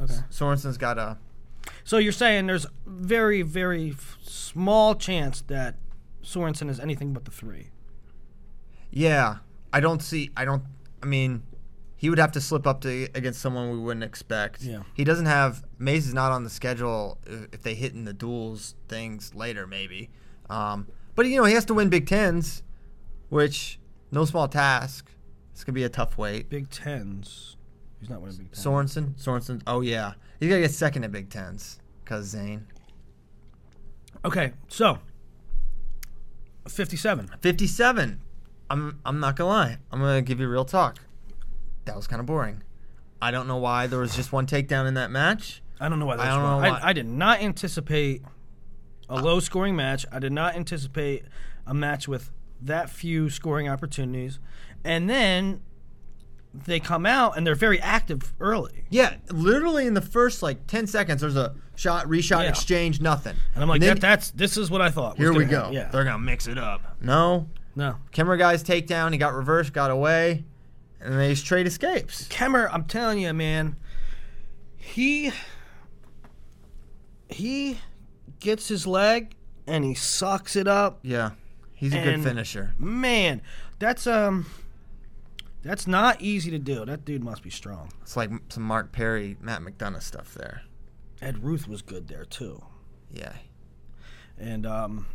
[0.00, 0.14] okay.
[0.30, 1.16] Sorensen's got a
[1.82, 5.74] So you're saying there's very very f- small chance that
[6.22, 7.70] Sorensen is anything but the three.
[8.90, 9.38] yeah.
[9.72, 10.30] I don't see.
[10.34, 10.62] I don't.
[11.02, 11.42] I mean,
[11.96, 14.62] he would have to slip up to against someone we wouldn't expect.
[14.62, 14.82] Yeah.
[14.94, 18.14] He doesn't have Mays is not on the schedule if if they hit in the
[18.14, 20.08] duels things later maybe.
[20.48, 22.62] Um, but you know he has to win Big Tens,
[23.28, 23.78] which
[24.10, 25.10] no small task.
[25.58, 26.48] It's gonna be a tough wait.
[26.48, 27.56] Big Tens.
[27.98, 28.62] He's not winning Big Ten.
[28.62, 29.60] Sorensen, Sorensen.
[29.66, 32.64] Oh yeah, he's gotta get second at Big Tens because Zain.
[34.24, 34.52] Okay.
[34.68, 34.98] So.
[36.68, 37.32] Fifty-seven.
[37.40, 38.20] Fifty-seven.
[38.70, 39.78] I'm I'm not gonna lie.
[39.90, 41.00] I'm gonna give you real talk.
[41.86, 42.62] That was kind of boring.
[43.20, 45.60] I don't know why there was just one takedown in that match.
[45.80, 46.62] I don't know why that's I don't wrong.
[46.62, 46.78] know why.
[46.78, 48.22] I, I did not anticipate
[49.08, 50.06] a low scoring match.
[50.12, 51.24] I did not anticipate
[51.66, 52.30] a match with
[52.62, 54.38] that few scoring opportunities.
[54.84, 55.60] And then
[56.54, 58.84] they come out and they're very active early.
[58.90, 62.48] Yeah, literally in the first like ten seconds, there's a shot, reshot, Yeah.
[62.50, 63.36] exchange, nothing.
[63.54, 65.18] And I'm like, then- that, that's this is what I thought.
[65.18, 65.58] was here we gonna go.
[65.60, 65.72] happen.
[65.74, 65.88] Yeah.
[65.90, 66.96] They're gonna mix it up.
[67.00, 67.96] No, no.
[68.12, 69.12] Kemerer guy's takedown.
[69.12, 70.44] He got reversed, got away,
[71.00, 72.26] and they just trade escapes.
[72.28, 73.76] Kemerer, I'm telling you, man,
[74.76, 75.30] he
[77.28, 77.78] he
[78.40, 79.34] gets his leg
[79.66, 81.00] and he sucks it up.
[81.02, 81.32] Yeah,
[81.74, 82.74] he's a good And- finisher.
[82.78, 83.42] Man,
[83.78, 84.46] that's um
[85.62, 86.84] that's not easy to do.
[86.84, 87.90] That dude must be strong.
[88.02, 90.62] It's like some Mark Perry, Matt McDonough stuff there.
[91.20, 92.62] Ed Ruth was good there too.
[93.10, 93.32] Yeah,
[94.38, 95.06] And um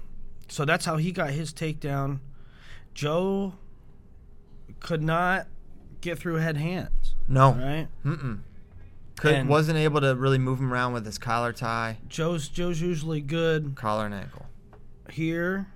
[0.49, 2.19] so that's how he got his takedown.
[2.93, 3.53] Joe
[4.79, 5.47] could not
[6.01, 7.87] get through head hands, no, right?
[9.15, 12.81] could And- wasn't able to really move him around with his collar tie, Joe's Joe's
[12.81, 14.47] usually good collar and ankle.
[15.09, 15.67] here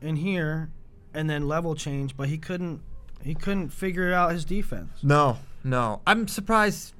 [0.00, 0.70] and here
[1.14, 2.80] and then level change, but he couldn't
[3.24, 4.90] he couldn't figure out his defense.
[5.02, 6.00] No, no.
[6.06, 6.94] I'm surprised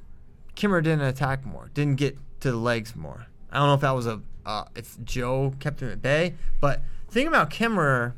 [0.56, 3.26] Kemerer didn't attack more, didn't get to the legs more.
[3.50, 6.82] I don't know if that was a uh, if Joe kept him at bay, but
[7.06, 8.14] the thing about Kemerer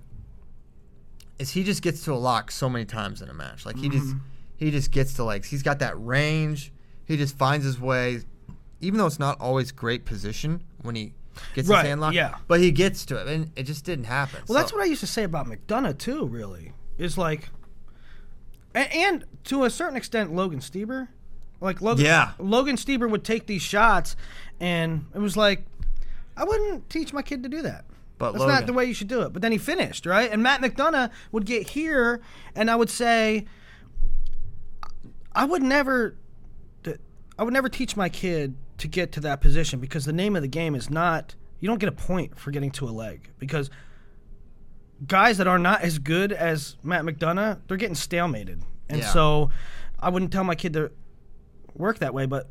[1.38, 3.66] is he just gets to a lock so many times in a match.
[3.66, 4.14] Like he just
[4.56, 5.48] he just gets to legs.
[5.48, 6.72] He's got that range.
[7.06, 8.20] He just finds his way,
[8.80, 11.12] even though it's not always great position when he
[11.54, 12.14] gets Right, his hand locked.
[12.14, 12.36] yeah.
[12.46, 14.40] but he gets to it, and it just didn't happen.
[14.48, 16.26] Well, that's what I used to say about McDonough too.
[16.26, 17.48] Really, is like,
[18.74, 21.08] and, and to a certain extent, Logan Stieber.
[21.60, 22.32] Like Logan, Yeah.
[22.38, 24.16] Logan Stieber would take these shots,
[24.60, 25.64] and it was like,
[26.36, 27.84] I wouldn't teach my kid to do that.
[28.18, 29.32] But That's not the way you should do it.
[29.32, 32.20] But then he finished right, and Matt McDonough would get here,
[32.54, 33.46] and I would say,
[35.34, 36.16] I would never,
[37.38, 40.42] I would never teach my kid to get to that position because the name of
[40.42, 41.34] the game is not.
[41.60, 43.70] You don't get a point for getting to a leg because
[45.06, 48.60] guys that are not as good as Matt McDonough, they're getting stalemated.
[48.88, 49.12] And Yeah.
[49.12, 49.50] so
[49.98, 50.90] I wouldn't tell my kid to
[51.74, 52.48] work that way, but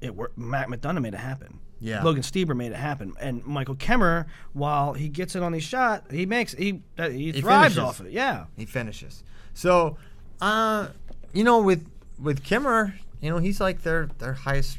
[0.00, 0.36] it worked.
[0.38, 1.60] Matt McDonough made it happen.
[1.78, 2.02] Yeah.
[2.02, 6.10] Logan Stieber made it happen, and Michael Kemerer, while he gets it on these shot,
[6.10, 7.78] he makes he uh, he, thrives finishes.
[7.78, 8.12] off it.
[8.12, 9.22] Yeah, he finishes.
[9.52, 9.98] So,
[10.40, 10.88] uh,
[11.34, 11.86] you know, with
[12.18, 14.78] with Kemerer, you know, he's like their their highest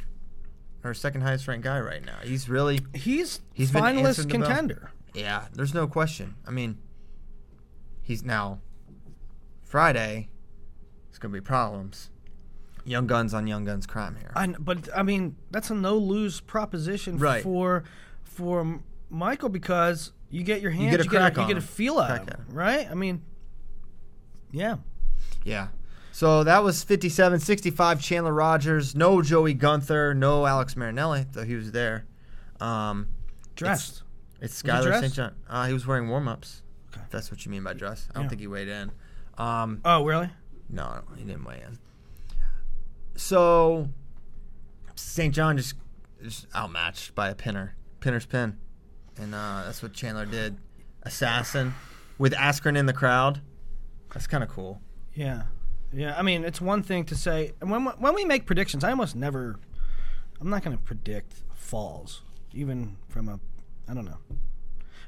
[0.83, 2.17] or second highest ranked guy right now.
[2.23, 4.39] He's really He's, He's finalist bell.
[4.41, 4.91] contender.
[5.13, 5.45] yeah.
[5.53, 6.33] There's no question.
[6.47, 6.77] I mean,
[8.07, 8.59] he's now
[9.63, 10.29] Friday.
[11.09, 12.09] It's gonna be problems.
[12.85, 14.31] Young guns on young guns crime here.
[14.33, 17.43] I, but I mean, that's a no lose proposition Right.
[17.43, 17.83] for
[18.23, 21.55] for Michael because you get your hands, get a you crack get a, on you
[21.55, 22.55] get a feel out of at him, him.
[22.55, 22.89] right?
[22.89, 23.21] I mean,
[24.51, 24.77] yeah.
[25.43, 25.67] Yeah.
[26.13, 28.95] So that was 57 65 Chandler Rogers.
[28.95, 30.13] No Joey Gunther.
[30.13, 32.05] No Alex Marinelli, though he was there.
[32.59, 33.07] Um,
[33.55, 34.01] Dressed.
[34.41, 34.99] it's he Skylar?
[35.01, 35.13] St.
[35.13, 35.35] John.
[35.49, 36.61] Uh, he was wearing warm ups.
[36.97, 37.03] Okay.
[37.05, 38.07] If that's what you mean by dress.
[38.11, 38.29] I don't Yeah.
[38.29, 38.91] think he weighed in.
[39.37, 40.29] Um, Oh, really?
[40.69, 41.77] no, he didn't weigh in.
[43.15, 43.89] So
[44.95, 45.33] St.
[45.33, 45.75] John just,
[46.23, 47.75] just outmatched by a pinner.
[47.99, 48.57] Pinner's pin.
[49.17, 50.57] And uh, that's what Chandler did.
[51.03, 51.73] Assassin
[52.17, 53.41] with Askren in the crowd.
[54.13, 54.81] That's kind of cool.
[55.13, 55.43] Yeah,
[55.91, 56.17] yeah.
[56.17, 58.83] I mean, it's one thing to say and when when we make predictions.
[58.83, 59.59] I almost never.
[60.39, 62.21] I'm not going to predict falls,
[62.53, 63.39] even from a.
[63.87, 64.17] I don't know,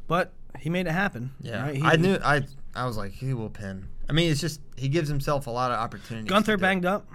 [0.07, 1.31] but he made it happen.
[1.41, 1.75] Yeah, right?
[1.75, 2.17] He- I knew.
[2.23, 2.43] I
[2.75, 3.87] I was like, he will pin.
[4.09, 6.29] I mean, it's just he gives himself a lot of opportunities.
[6.29, 6.67] Gunther to do it.
[6.67, 7.07] banged up,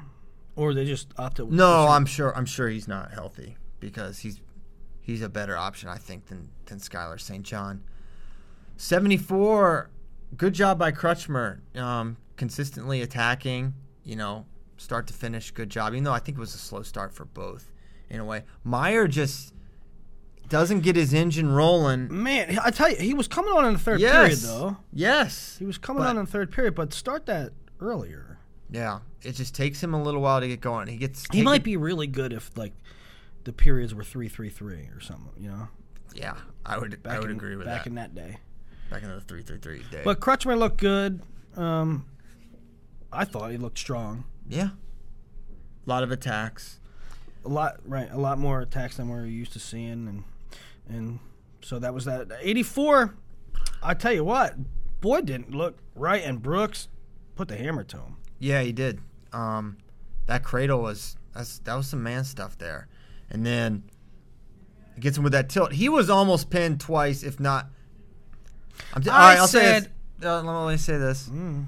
[0.56, 1.50] or they just opted.
[1.50, 2.36] No, I'm sure.
[2.36, 4.40] I'm sure he's not healthy because he's
[5.00, 7.42] he's a better option, I think, than than Skylar St.
[7.44, 7.82] John.
[8.76, 9.90] Seventy four.
[10.36, 11.60] Good job by Crutchmer.
[11.78, 13.74] Um, consistently attacking.
[14.04, 15.50] You know, start to finish.
[15.50, 15.92] Good job.
[15.92, 17.72] Even though I think it was a slow start for both,
[18.10, 18.44] in a way.
[18.64, 19.53] Meyer just
[20.48, 22.08] doesn't get his engine rolling.
[22.22, 24.12] Man, I tell you, he was coming on in the third yes.
[24.14, 24.76] period though.
[24.92, 25.56] Yes.
[25.58, 28.38] He was coming But- on in the third period, but start that earlier.
[28.70, 30.88] Yeah, it just takes him a little while to get going.
[30.88, 31.24] He gets.
[31.32, 32.72] He might be really good if like
[33.44, 35.30] the periods were three three three or something.
[35.38, 35.68] You know,
[36.14, 36.34] Yeah,
[36.66, 37.02] I would.
[37.02, 37.84] back I would in, agree with back that.
[37.84, 38.38] Back in that day.
[38.90, 40.00] back in the three three three day.
[40.04, 41.20] But Crutchmer looked good.
[41.56, 42.06] Um,
[43.12, 44.24] I thought he looked strong.
[44.48, 44.70] yeah,
[45.86, 46.80] a lot of attacks.
[47.44, 48.10] A lot, right?
[48.10, 50.24] A lot more attacks than we're used to seeing, and
[50.88, 51.18] and
[51.62, 52.28] so that was that.
[52.40, 53.14] Eighty four.
[53.82, 54.54] I tell you what,
[55.00, 56.88] Boyd didn't look right, and Brooks
[57.36, 58.16] put the hammer to him.
[58.38, 59.00] Yeah, he did.
[59.32, 59.76] Um,
[60.26, 62.88] that cradle was that's that was some man stuff there,
[63.30, 63.84] and then
[64.94, 65.72] he gets him with that tilt.
[65.72, 67.66] He was almost pinned twice, if not.
[68.94, 69.90] I'm t- I all right, I'll say said- this.
[70.26, 71.28] Uh, let me say this.
[71.28, 71.66] Mm.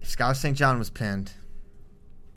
[0.00, 0.56] If Scott St.
[0.56, 1.32] John was pinned,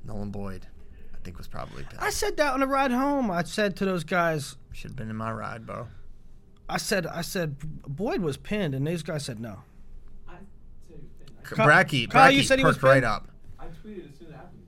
[0.06, 0.68] Nolan Boyd,
[1.14, 2.00] I think was probably pinned.
[2.00, 3.32] I said that on the ride home.
[3.32, 5.88] I said to those guys, Should have been in my ride, bro.
[6.70, 7.58] I said, I said
[7.88, 9.60] Boyd was pinned, and these guys said no.
[10.28, 10.34] I
[10.88, 11.50] said he was.
[11.50, 13.06] Kyle- Bracky, you said he was perked right pinned?
[13.06, 13.28] up.
[13.60, 14.62] I, I tweeted as soon as it happened.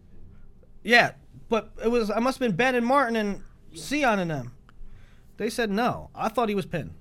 [0.83, 0.89] he.
[0.91, 1.11] Yeah,
[1.49, 3.41] but it was I must have been Ben and Martin and
[3.73, 4.51] Sion and them.
[5.37, 6.09] They said no.
[6.13, 6.91] I thought he was pinned.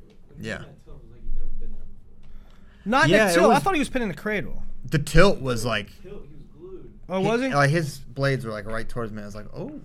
[0.40, 0.58] Yeah.
[0.58, 1.84] That tilt was like he'd never been there
[2.22, 2.90] before.
[2.90, 3.50] Not Yeah, Nick it Till.
[3.50, 4.62] I thought he was pinned in the cradle.
[4.88, 6.92] The tilt was like Tilt, he was glued.
[7.08, 7.48] Oh, was he?
[7.48, 9.22] Like his blades were like right towards me.
[9.22, 9.80] I was like, oh.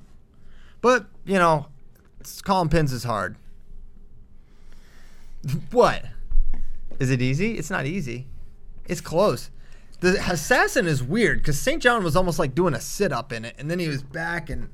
[0.82, 1.68] But you know,
[2.44, 3.36] calling pins is hard.
[5.72, 6.06] what?
[7.00, 7.58] Is it easy?
[7.58, 8.28] It's not easy.
[8.86, 9.50] It's close.
[10.00, 11.82] The assassin is weird because St.
[11.82, 14.50] John was almost like doing a sit up in it, and then he was back,
[14.50, 14.70] and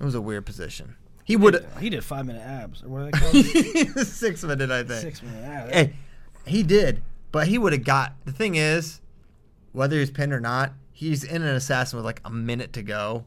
[0.00, 0.96] it was a weird position.
[1.24, 2.82] He would He did five minute abs.
[2.82, 4.06] Or what are they called?
[4.06, 5.00] six minute, I think.
[5.00, 5.72] Six minute abs.
[5.72, 5.96] Hey,
[6.46, 7.02] he did,
[7.32, 8.14] but he would have got.
[8.24, 9.00] The thing is,
[9.72, 13.24] whether he's pinned or not, he's in an assassin with like a minute to go.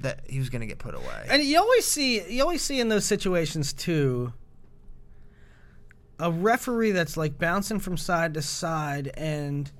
[0.00, 1.26] That he was gonna get put away.
[1.28, 4.32] And you always see you always see in those situations too
[6.18, 9.70] a referee that's like bouncing from side to side and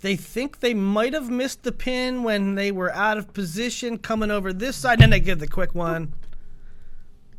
[0.00, 4.30] they think they might have missed the pin when they were out of position coming
[4.30, 6.12] over this side then they give the quick one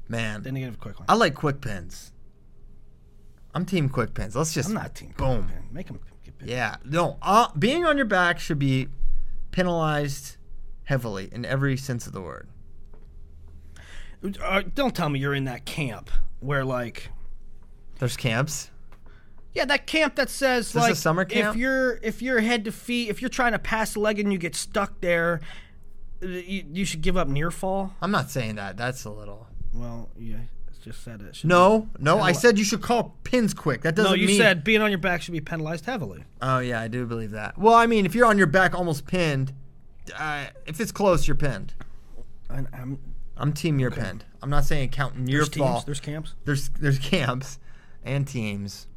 [0.10, 2.12] Man, then they give a quick one I like quick pins.
[3.56, 4.36] I'm team quick pins.
[4.36, 5.48] Let's just I'm not team boom.
[5.48, 5.68] pin.
[5.72, 6.48] make them get pin.
[6.48, 7.18] Yeah, no.
[7.22, 8.90] Uh, being on your back should be
[9.52, 10.38] penalized
[10.86, 12.48] heavily in every sense of the word.
[14.42, 17.10] Uh, don't tell me you're in that camp where like
[18.00, 18.70] There's camps.
[19.54, 21.56] Yeah, that camp that says this a like summer camp?
[21.56, 24.32] if you're if you're head to feet, if you're trying to pass a leg and
[24.32, 25.42] you get stuck there,
[26.24, 27.94] uh, you, you should give up near fall.
[28.02, 28.78] I'm not saying that.
[28.78, 29.48] That's a little.
[29.74, 30.38] Well, yeah,
[30.84, 31.36] just said it.
[31.36, 32.20] should No, no.
[32.20, 33.82] I said you should call pins quick.
[33.82, 34.38] That doesn't no, you mean.
[34.38, 36.24] said being on your back should be penalized heavily.
[36.42, 37.58] Oh yeah, I do believe that.
[37.58, 39.54] Well, I mean, if you're on your back almost pinned,
[40.18, 41.74] uh, if it's close, you're pinned.
[42.50, 43.00] I'm,
[43.38, 44.26] I'm team you're pinned.
[44.42, 45.84] I'm not saying counting your teams, fall.
[45.86, 46.36] there's camps.
[46.46, 47.60] there's there's camps
[48.04, 48.88] and teams.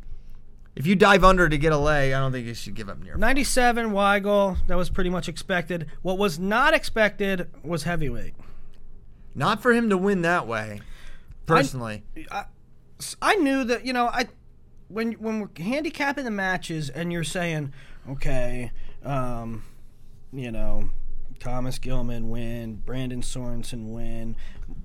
[0.75, 3.03] If you dive under to get a leg, I don't think you should give up
[3.03, 3.17] near.
[3.17, 5.87] 97 Weigel, that was pretty much expected.
[6.03, 8.35] What was not expected was heavyweight.
[9.35, 10.81] Not for him to win that way.
[11.47, 12.03] Personally,
[13.23, 14.27] I knew that you know I
[14.89, 17.73] when when we're handicapping the matches and you're saying
[18.09, 18.73] okay,
[19.05, 19.63] um,
[20.33, 20.91] you know,
[21.39, 24.37] Thomas Gilman win, Brandon Sorensen win,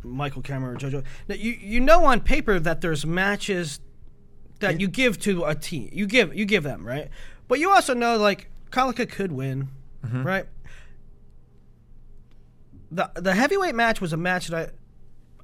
[0.03, 1.03] Michael Kemerer, JoJo.
[1.27, 3.79] Now, you you know on paper that there's matches
[4.59, 5.89] that you give to a team.
[5.91, 7.09] You give you give them right,
[7.47, 9.69] but you also know like Collica could win,
[10.05, 10.23] mm-hmm.
[10.23, 10.45] right?
[12.91, 14.73] The the heavyweight match was a match that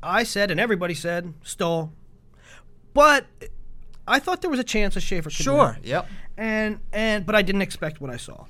[0.03, 1.93] I, I said and everybody said stole,
[2.93, 3.25] but
[4.07, 5.73] I thought there was a chance that Schaefer could Sure.
[5.81, 5.83] win.
[5.83, 6.07] Yep.
[6.37, 8.45] and and but I didn't expect what I saw.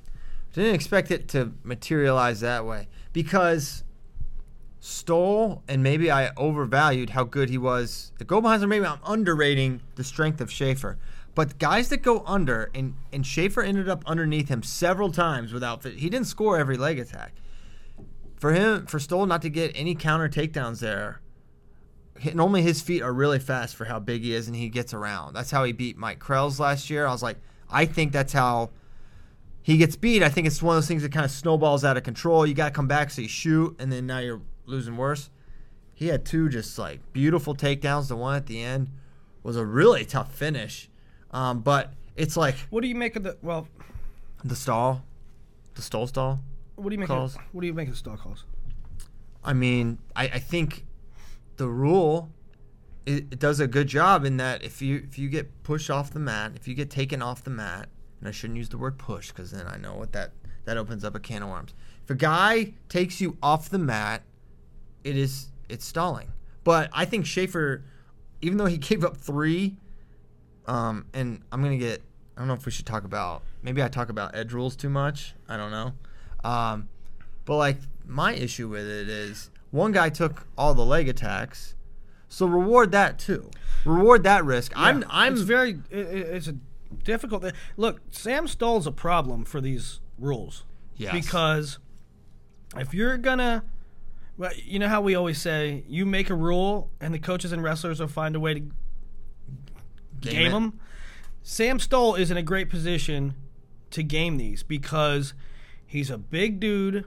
[0.57, 3.83] Didn't expect it to materialize that way because
[4.79, 8.11] Stoll and maybe I overvalued how good he was.
[8.17, 10.97] The go behinds, or maybe I'm underrating the strength of Schaefer.
[11.35, 15.83] But guys that go under, and, and Schaefer ended up underneath him several times without.
[15.83, 17.35] He didn't score every leg attack.
[18.37, 21.21] For him, for Stoll not to get any counter takedowns there,
[22.33, 25.35] normally his feet are really fast for how big he is, and he gets around.
[25.35, 27.05] That's how he beat Mike Kroells last year.
[27.05, 27.37] I was like,
[27.69, 28.71] I think that's how
[29.67, 30.23] he gets beat.
[30.23, 32.47] I think it's one of those things that kind of snowballs out of control.
[32.47, 35.29] You got to come back so you shoot, and then now you're losing worse.
[35.93, 38.07] He had two just like beautiful takedowns.
[38.07, 38.89] The one at the end
[39.43, 40.89] was a really tough finish,
[41.31, 43.67] um, but it's like What do you make of the well?
[44.41, 45.03] the stall,
[45.75, 46.39] the stall stall.
[46.77, 47.09] What do you make?
[47.09, 47.35] Calls.
[47.35, 48.45] Of, what do you make of the stall calls?
[49.43, 50.85] I mean, I, I think
[51.57, 52.29] the rule
[53.05, 56.11] it, it does a good job in that if you if you get pushed off
[56.11, 57.89] the mat, if you get taken off the mat,
[58.19, 60.31] and I shouldn't use the word push because then I know what that
[60.65, 61.73] that opens up a can of worms.
[62.03, 64.23] If a guy takes you off the mat,
[65.03, 66.29] it is it's stalling.
[66.63, 67.83] But I think Schaefer,
[68.41, 69.77] even though he gave up three,
[70.67, 72.01] um, and I'm gonna get
[72.35, 74.89] I don't know if we should talk about maybe I talk about edge rules too
[74.89, 75.33] much.
[75.47, 75.93] I don't know.
[76.43, 76.89] Um,
[77.45, 81.75] but like my issue with it is one guy took all the leg attacks,
[82.29, 83.49] so reward that too.
[83.85, 84.71] Reward that risk.
[84.75, 85.79] I'm I'm It's very.
[85.89, 86.55] It- it's a
[87.03, 87.45] difficult.
[87.75, 90.63] Look, Sam Stoll's a problem for these rules.
[90.95, 91.13] Yes.
[91.13, 91.79] Because
[92.75, 93.63] if you're gonna,
[94.37, 97.63] well, you know how we always say, you make a rule and the coaches and
[97.63, 98.61] wrestlers will find a way to
[100.21, 100.49] game it.
[100.51, 100.79] them.
[101.43, 103.35] Sam Stoll is in a great position
[103.91, 105.33] to game these because
[105.85, 107.05] he's a big dude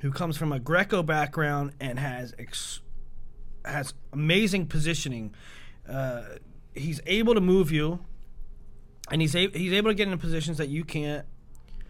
[0.00, 2.80] who comes from a Greco background and has ex-
[3.64, 5.34] has amazing positioning.
[5.88, 6.22] Uh,
[6.74, 8.00] he's able to move you,
[9.10, 11.24] and he's a- he's able to get into positions that you can't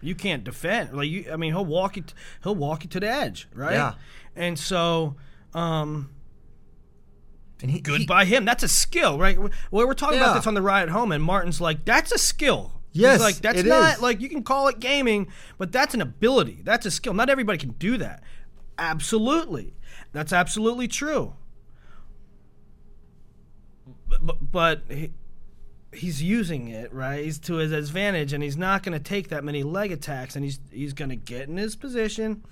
[0.01, 0.93] you can't defend.
[0.97, 2.15] Like you, I mean, he'll walk you t-
[2.45, 3.73] he'll walk you to the edge, right?
[3.73, 3.95] Yeah.
[4.37, 5.17] And so,
[5.55, 6.11] um,
[7.61, 8.45] and he, good he- by him.
[8.45, 9.37] That's a skill, right?
[9.41, 10.27] We- We're talking Yeah.
[10.27, 13.37] about this on the ride home, and Martin's like, "That's a skill." He's Yes, like
[13.37, 14.03] that's not is.
[14.03, 15.27] like you can call it gaming,
[15.59, 16.61] but that's an ability.
[16.65, 17.13] That's a skill.
[17.13, 18.23] Not everybody can do that.
[18.79, 19.75] Absolutely,
[20.13, 21.35] that's absolutely true.
[24.09, 24.83] But, but, but
[25.93, 27.25] he's using it right.
[27.25, 30.45] He's to his advantage, and he's not going to take that many leg attacks, and
[30.45, 32.43] he's he's going to get in his position.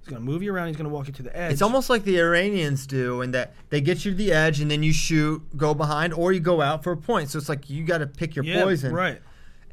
[0.00, 0.68] He's going to move you around.
[0.68, 1.52] He's going to walk you to the edge.
[1.52, 4.70] It's almost like the Iranians do, in that they get you to the edge and
[4.70, 7.28] then you shoot, go behind, or you go out for a point.
[7.28, 8.94] So it's like you got to pick your yeah, poison.
[8.94, 9.20] right.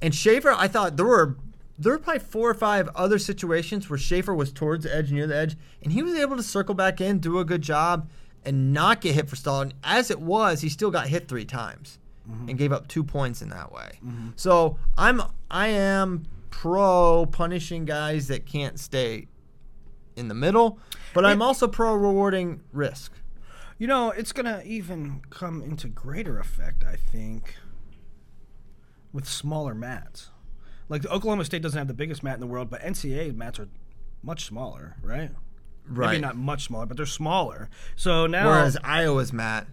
[0.02, 1.38] And Schaefer, I thought there were
[1.80, 5.28] there were probably four or five other situations where Schaefer was towards the edge, near
[5.28, 8.10] the edge, and he was able to circle back in, do a good job,
[8.44, 9.74] and not get hit for stalling.
[9.84, 12.00] As it was, he still got hit three times
[12.30, 12.50] Mm-hmm.
[12.50, 14.00] and gave up two points in that way.
[14.06, 14.30] Mm-hmm.
[14.36, 19.28] So I'm I am pro punishing guys that can't stay
[20.18, 20.80] in the middle,
[21.14, 23.14] but I'm also pro rewarding risk.
[23.78, 27.56] You know, it's gonna even come into greater effect, I think,
[29.14, 30.32] with smaller mats.
[30.90, 33.70] Like Oklahoma State doesn't have the biggest mat in the world, but NCAA mats are
[34.22, 35.32] much smaller, right?
[35.88, 36.10] Right.
[36.10, 37.70] Maybe not much smaller, but they're smaller.
[37.96, 39.68] So now, Whereas Iowa's mat,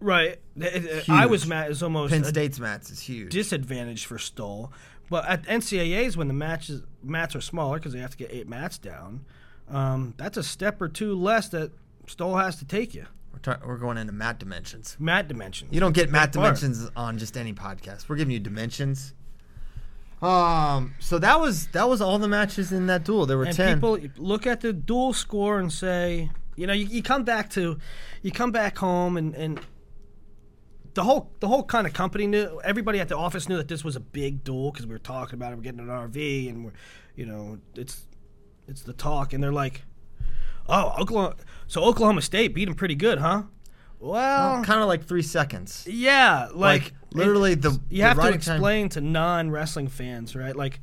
[0.00, 3.32] right, th- th- Iowa's mat is almost Penn State's mats is huge.
[3.32, 4.72] disadvantage for Stoll.
[5.10, 8.48] But at NCAA's, when the matches mats are smaller because they have to get eight
[8.48, 9.24] mats down,
[9.70, 11.70] um, that's a step or two less that
[12.06, 13.06] Stoll has to take you.
[13.32, 14.96] We're, ta- we're going into mat dimensions.
[14.98, 15.72] Mat dimensions.
[15.72, 16.56] You don't get mat part.
[16.56, 18.08] dimensions on just any podcast.
[18.08, 19.14] We're giving you dimensions.
[20.20, 20.94] Um.
[20.98, 23.24] So that was that was all the matches in that duel.
[23.26, 23.76] There were and ten.
[23.76, 27.78] people look at the dual score and say, you know, you, you come back to,
[28.22, 29.60] you come back home and and
[30.98, 33.84] the whole the whole kind of company knew, everybody at the office knew that this
[33.84, 35.56] was a big duel because we were talking about it.
[35.56, 36.72] We're getting an RV and we're,
[37.14, 38.02] you know, it's
[38.66, 39.82] it's the talk, and they're like,
[40.68, 41.36] oh, Oklahoma,
[41.68, 43.44] so Oklahoma State beat them pretty good, huh?
[44.00, 45.86] Well, kind of like three seconds.
[45.88, 49.88] yeah, like, Like, literally the- you the have to riding time- explain to non wrestling
[49.88, 50.54] fans, right?
[50.56, 50.80] Like,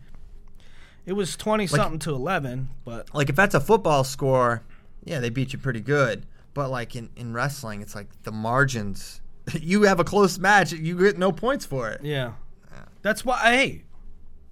[1.06, 4.64] it was twenty something to eleven, but Like if that's a football score,
[5.04, 6.26] yeah, they beat you pretty good.
[6.54, 9.20] But like in in wrestling, it's like the margins.
[9.62, 12.02] You have a close match, you get no points for it.
[12.04, 12.34] Yeah.
[13.02, 13.84] That's why hey,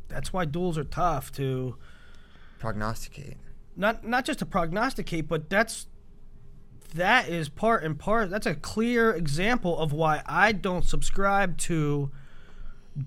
[0.07, 1.75] that's why duels are tough to
[2.59, 3.37] Prognosticate.
[3.75, 5.87] not not just to prognosticate, but that's
[6.93, 8.29] that is part and part.
[8.29, 12.11] That's a clear example of why I don't subscribe to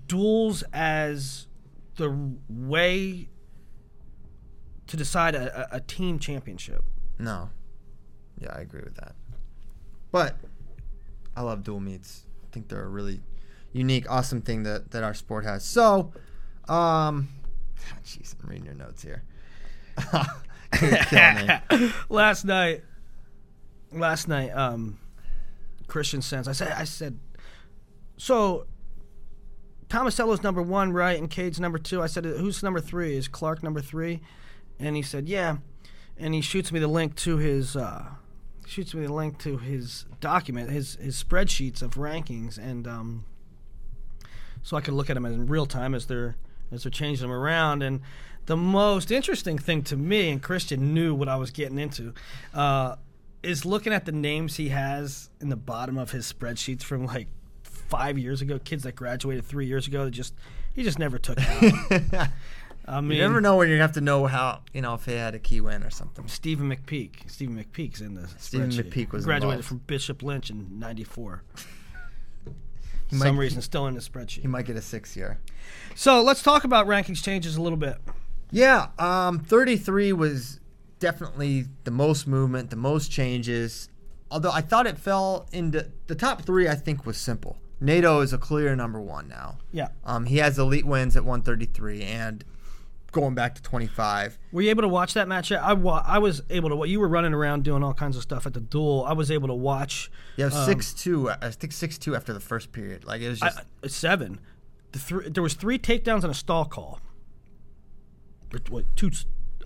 [0.07, 1.47] duels as
[1.95, 3.29] the way
[4.87, 6.83] to decide a, a, a team championship.
[7.17, 7.49] No.
[8.39, 9.15] Yeah, I agree with that.
[10.11, 10.35] But
[11.37, 12.23] I love dual meets.
[12.43, 13.21] I think they're a really
[13.71, 15.63] unique, awesome thing that, that our sport has.
[15.63, 16.11] So,
[16.67, 17.29] um,
[18.03, 19.23] jeez, I'm reading your notes here.
[22.09, 22.83] Last night,
[23.91, 24.99] last night, um,
[25.87, 26.47] Christian Sense.
[26.47, 27.19] I said, I said,
[28.17, 28.65] so
[29.87, 31.17] Tomasello's number one, right?
[31.17, 32.01] And Kaid's number two.
[32.01, 33.15] I said, who's number three?
[33.15, 34.21] Is Clark number three?
[34.79, 35.57] And he said, yeah.
[36.17, 38.09] And he shoots me the link to his, uh,
[38.67, 43.25] shoots me the link to his document, his his spreadsheets of rankings, and um,
[44.61, 46.35] so I can look at them in real time as they're
[46.71, 47.81] as they're changing them around.
[47.81, 48.01] And
[48.45, 52.13] the most interesting thing to me, and Christian knew what I was getting into,
[52.53, 52.95] uh,
[53.43, 57.27] is looking at the names he has in the bottom of his spreadsheets from like
[57.63, 60.33] five years ago, kids that graduated three years ago that just
[60.73, 61.39] he just never took.
[62.87, 65.13] I mean, You never know when you have to know how, you know, if he
[65.13, 66.27] had a key win or something.
[66.27, 67.29] Stephen McPeak.
[67.29, 68.89] Stephen McPeak's in the Stephen spreadsheet.
[68.91, 69.67] McPeak was graduated involved.
[69.67, 71.43] from Bishop Lynch in '94.
[73.09, 74.41] He Some might- reason still in the spreadsheet.
[74.41, 75.37] He might get a six year.
[75.95, 77.97] So let's talk about rankings changes a little bit.
[78.51, 80.59] Yeah, um, 33 was
[80.99, 83.89] definitely the most movement, the most changes.
[84.31, 87.57] Although I thought it fell into the top three, I think was simple.
[87.79, 89.57] Nato is a clear number one now.
[89.71, 89.89] Yeah.
[90.03, 92.43] Um, he has elite wins at 133 and
[93.11, 94.37] going back to 25.
[94.51, 95.51] Were you able to watch that match?
[95.51, 96.75] I wa- I was able to.
[96.75, 99.05] What You were running around doing all kinds of stuff at the duel.
[99.07, 100.11] I was able to watch.
[100.35, 101.29] Yeah, um, six two.
[101.29, 103.05] I think six two after the first period.
[103.05, 104.39] Like it was just I, seven.
[104.91, 106.99] The three, there was three takedowns and a stall call.
[108.53, 109.11] Or, what, two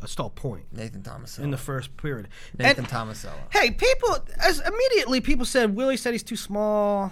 [0.01, 1.37] a stall point Nathan Thomas.
[1.37, 2.27] in the first period.
[2.57, 3.33] Nathan Tomasello.
[3.51, 7.11] Hey, people, as immediately people said Willie said he's too small.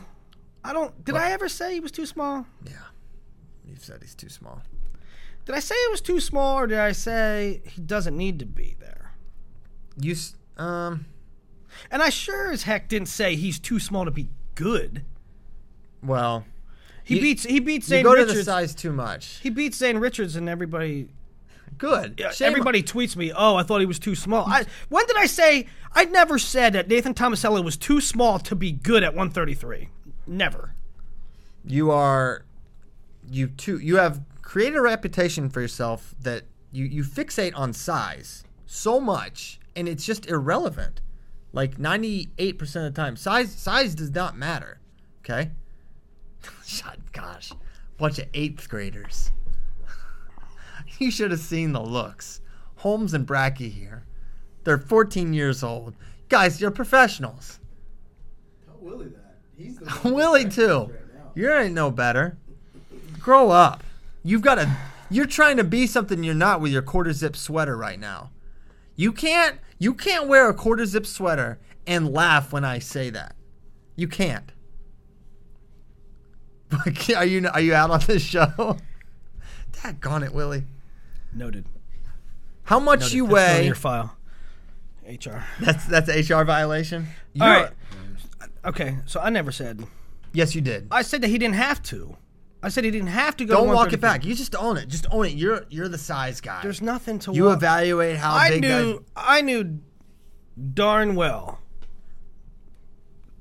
[0.64, 1.04] I don't.
[1.06, 2.46] Did I ever say he was too small?
[2.66, 2.74] Yeah,
[3.66, 4.62] you've said he's too small.
[5.50, 8.46] Did I say it was too small, or did I say he doesn't need to
[8.46, 9.14] be there?
[10.00, 10.16] You
[10.58, 11.08] um.
[11.90, 15.04] And I sure as heck didn't say he's too small to be good.
[16.04, 16.46] Well,
[17.04, 19.40] He You- beats he beats you Zane go to the size too much.
[19.42, 21.10] he beats Zane Richards, and everybody
[21.80, 22.22] Good.
[22.32, 23.32] Shame- everybody tweets me.
[23.36, 24.46] Oh, I thought he was too small.
[24.48, 25.66] I, when did I say?
[25.94, 29.90] I never said that Nathan Tomasello was too small to be good at 133.
[30.28, 30.76] Never.
[31.66, 32.46] you are
[33.32, 36.42] you too you have created a reputation for yourself that
[36.72, 41.02] you you fixate on size so much and it's just irrelevant
[41.54, 44.80] like 98% of the time size size does not matter
[45.20, 45.52] okay
[46.66, 47.52] shut gosh
[47.98, 49.30] bunch of eighth graders
[50.98, 52.42] you should have seen the looks
[52.78, 54.04] holmes and bracky here
[54.64, 55.94] they're 14 years old
[56.28, 57.60] guys you're professionals
[58.66, 59.38] Tell Willie that.
[59.56, 60.86] He's the Willie too.
[60.86, 60.92] right.
[61.36, 62.36] You ain't no better.
[63.20, 63.84] Grow up.
[64.24, 64.70] You've got to.
[65.10, 68.32] You're trying to be something you're not with your quarter zip sweater right now.
[68.96, 69.60] You can't.
[69.78, 73.36] You can't wear a quarter zip sweater and laugh when I say that.
[73.96, 74.52] You can't.
[77.16, 78.78] are you are you out on this show?
[79.72, 80.64] Daggone it, Willie.
[81.34, 81.66] Noted.
[82.64, 83.14] How much Noted.
[83.16, 83.66] you That's weigh?
[83.66, 84.16] your file.
[85.08, 85.44] HR.
[85.60, 87.08] That's that's HR violation.
[87.42, 87.72] All You're- right.
[88.66, 89.86] Okay, so I never said.
[90.34, 90.88] Yes, you did.
[90.92, 92.16] I said that he didn't have to.
[92.62, 93.56] I said he didn't have to go.
[93.56, 94.26] Don't to walk it back.
[94.26, 94.88] You just own it.
[94.90, 95.34] Just own it.
[95.34, 96.62] You're you're the size guy.
[96.62, 97.34] There's nothing to.
[97.34, 97.58] You walk.
[97.58, 98.94] evaluate how I big knew.
[99.00, 99.06] guys.
[99.16, 99.80] I knew
[100.74, 101.60] darn well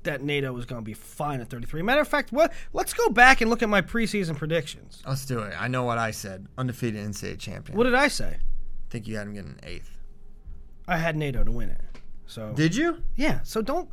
[0.03, 1.81] that Nato was going to be fine at 33.
[1.81, 2.53] Matter of fact, what?
[2.71, 5.03] Let's go back and look at my preseason predictions.
[5.05, 5.53] Let's do it.
[5.59, 6.47] I know what I said.
[6.57, 7.77] Undefeated NCAA champion.
[7.77, 8.37] What did I say?
[8.89, 9.91] think you had him getting an eighth.
[10.87, 11.81] I had Nato to win it.
[12.25, 13.03] So Did you?
[13.15, 13.41] yeah.
[13.43, 13.89] So don't.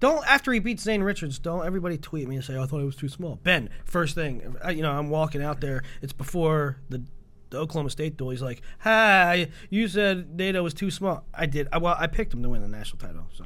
[0.00, 2.80] Don't after he beats Zane Richards, don't everybody tweet me and say "Oh, I thought
[2.80, 3.36] it was too small.
[3.42, 5.82] Ben, first thing, I- you know, I'm walking out there.
[6.02, 7.02] It's before the,
[7.50, 8.30] the Oklahoma State duel.
[8.30, 11.66] He's like, "Hi, you said Nato was too small." I did.
[11.72, 13.24] I, well, I picked him to win the national title.
[13.32, 13.44] So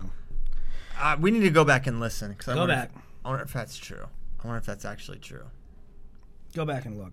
[1.01, 2.35] Uh, we need to go back and listen.
[2.35, 2.91] 'cause I Go wonder back.
[2.95, 4.07] If, I wonder if that's true.
[4.43, 5.45] I wonder if that's actually true.
[6.55, 7.13] go back and look.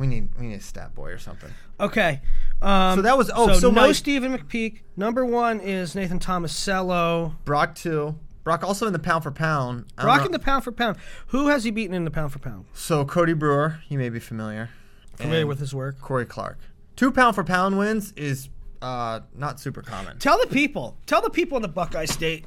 [0.00, 1.50] We need we need a stat boy or something.
[1.78, 2.20] Okay.
[2.62, 4.80] Um, So that was- oh, so, so no my- Stephen McPeak.
[4.96, 7.36] Number one is Nathan Tomasello.
[7.44, 8.16] Brock two.
[8.42, 9.84] Brock also in the pound for pound.
[9.98, 10.96] I Brock in the pound for pound.
[11.28, 12.64] Who has he beaten in the pound for pound?
[12.72, 14.70] So Cody Brewer, you may be familiar.
[15.16, 16.00] Familiar And with his work.
[16.00, 16.58] Cory Clark.
[16.96, 18.48] Two pound for pound wins is
[18.80, 20.18] uh, not super common.
[20.18, 20.96] Tell the people.
[21.04, 22.46] Tell the people in the Buckeye State.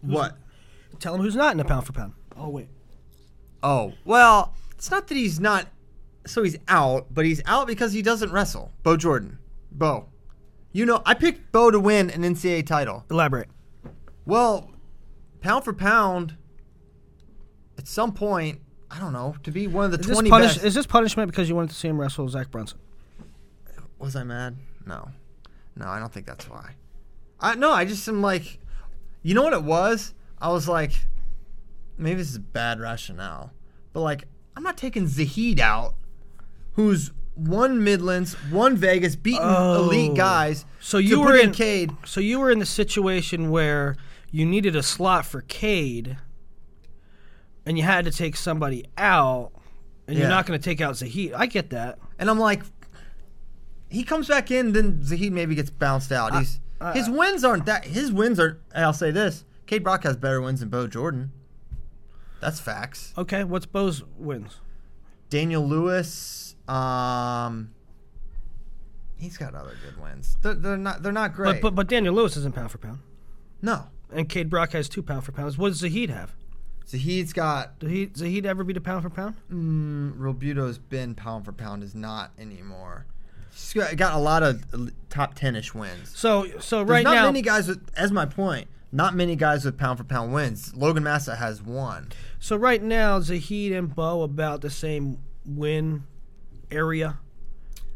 [0.00, 0.36] What?
[0.98, 2.14] Tell them who's not in the pound for pound.
[2.36, 2.68] Oh wait.
[3.62, 5.68] Oh, well, it's not that he's not.
[6.26, 8.72] So he's out, but he's out because he doesn't wrestle.
[8.82, 9.38] Bo Jordan.
[9.72, 10.06] Bo.
[10.72, 13.04] You know, I picked Bo to win an NCAA title.
[13.10, 13.48] Elaborate.
[14.26, 14.70] Well,
[15.40, 16.36] pound for pound,
[17.78, 18.60] at some point,
[18.90, 20.64] I don't know, to be one of the Is this, 20 punish- best.
[20.64, 22.78] is this punishment because you wanted to see him wrestle Zach Brunson?
[23.98, 24.56] Was I mad?
[24.86, 25.08] No.
[25.76, 26.74] No, I don't think that's why.
[27.40, 28.58] I no, I just am like
[29.22, 30.14] you know what it was?
[30.40, 30.92] I was like
[31.96, 33.52] maybe this is bad rationale.
[33.92, 34.24] But like
[34.56, 35.94] I'm not taking Zahid out
[36.74, 40.14] who's one Midlands, one Vegas, beating elite Oh.
[40.14, 40.64] guys.
[40.80, 41.90] So you were in Kaid.
[42.04, 43.96] So you were in the situation where
[44.30, 46.16] you needed a slot for Kaid,
[47.66, 49.52] and you had to take somebody out,
[50.06, 50.22] and Yeah.
[50.24, 51.32] you're not going to take out Zahid.
[51.34, 51.98] I get that.
[52.18, 52.62] And I'm like,
[53.88, 56.36] he comes back in, then Zahid maybe gets bounced out.
[56.38, 56.60] He's
[56.94, 57.84] his wins aren't that.
[57.84, 58.58] His wins are.
[58.74, 61.30] and I'll say this: Kaid Brock has better wins than Bo Jordan.
[62.40, 63.12] That's facts.
[63.18, 64.60] Okay, what's Bo's wins?
[65.28, 67.72] Daniel Lewis, um,
[69.18, 70.36] he's got other good wins.
[70.42, 71.02] They're, they're not.
[71.02, 71.54] They're not great.
[71.54, 73.00] But, but but Daniel Lewis isn't pound for pound,
[73.60, 75.58] no, and Kaid Brock has two pound for pounds.
[75.58, 76.34] What does Zahid have?
[76.86, 77.78] Zahid's got.
[77.78, 79.36] Did he Zahid ever beat a pound for pound?
[79.52, 83.06] Mm, Robuto's been pound for pound is not anymore.
[83.52, 84.64] He's got, got a lot of
[85.08, 86.16] top ten-ish wins.
[86.16, 87.88] So so There's right not now, many guys with.
[87.96, 90.74] As my point, not many guys with pound for pound wins.
[90.74, 92.10] Logan Massa has one.
[92.38, 96.04] so right now Zahid and Bo about the same win
[96.70, 97.18] area.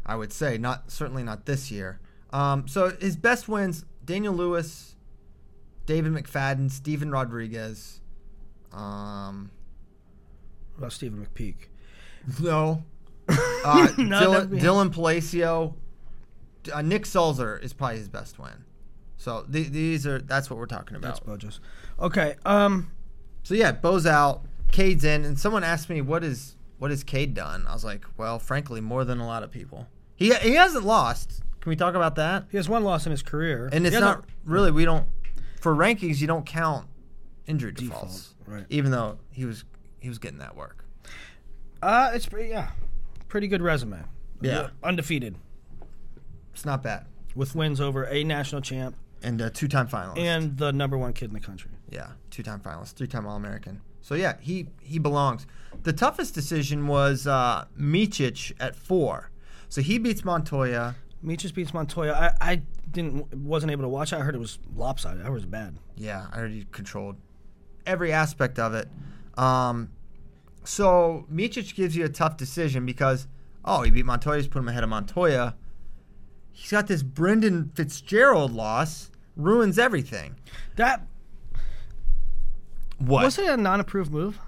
[0.05, 1.99] I would say not certainly not this year.
[2.31, 4.95] Um, so his best wins: Daniel Lewis,
[5.85, 8.01] David McFadden, Steven Rodriguez.
[8.71, 9.51] Um,
[10.73, 11.55] What about Stephen McPeak?
[12.41, 12.83] no,
[13.29, 15.75] uh, No, Dylan, be- Dylan Palacio,
[16.73, 18.65] uh, Nick Sulzer is probably his best win.
[19.17, 21.25] So th- these are that's what we're talking about.
[21.25, 21.61] Bo just.
[21.99, 22.35] Okay.
[22.45, 22.91] Um.
[23.43, 27.33] So yeah, Bo's out, Kaid's in, and someone asked me what is what has Kaid
[27.33, 27.65] done.
[27.67, 29.87] I was like, well, frankly, more than a lot of people.
[30.15, 31.41] He he hasn't lost.
[31.61, 32.45] Can we talk about that?
[32.51, 35.07] He has one loss in his career, And it's hasn't- really we don't
[35.59, 36.87] for rankings you don't count
[37.47, 38.65] injury defaults, right.
[38.69, 39.65] even though he was
[39.99, 40.85] he was getting that work.
[41.81, 42.69] Uh, it's pretty yeah,
[43.27, 44.03] pretty good resume.
[44.41, 44.69] Yeah.
[44.83, 45.35] undefeated
[46.53, 47.05] It's not bad.
[47.35, 50.19] with wins over a national champ And a two-time finalist.
[50.19, 51.71] and the number one kid in the country.
[51.89, 53.81] yeah, two-time finalist, three-time All-American.
[54.05, 55.47] So yeah, he he belongs.
[55.81, 59.31] The toughest decision was uh, Micic at four.
[59.67, 60.93] So he beats Montoya.
[61.25, 62.13] Micic beats Montoya.
[62.39, 64.13] I, I didn't wasn't able to watch.
[64.13, 64.17] it.
[64.17, 65.21] I heard it was lopsided.
[65.21, 65.79] I heard it was bad.
[65.95, 67.15] Yeah, I already controlled
[67.87, 68.87] every aspect of it.
[69.39, 69.89] Um,
[70.63, 73.27] so Micic gives you a tough decision because
[73.65, 75.55] oh, he beat Montoya, he's put him ahead of Montoya.
[76.51, 80.35] He's got this Brendan Fitzgerald loss, ruins everything.
[80.75, 81.07] That
[82.97, 83.23] What?
[83.23, 84.39] was it a non-approved move?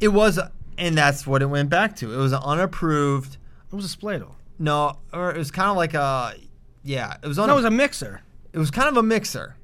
[0.00, 0.38] It was,
[0.76, 2.12] and that's what it went back to.
[2.12, 3.36] It was an unapproved.
[3.72, 4.34] It was a spladle.
[4.58, 6.34] No, or it was kind of like a,
[6.82, 7.48] yeah, it was on.
[7.48, 8.22] No, it was a mixer.
[8.52, 9.56] It was kind of a mixer.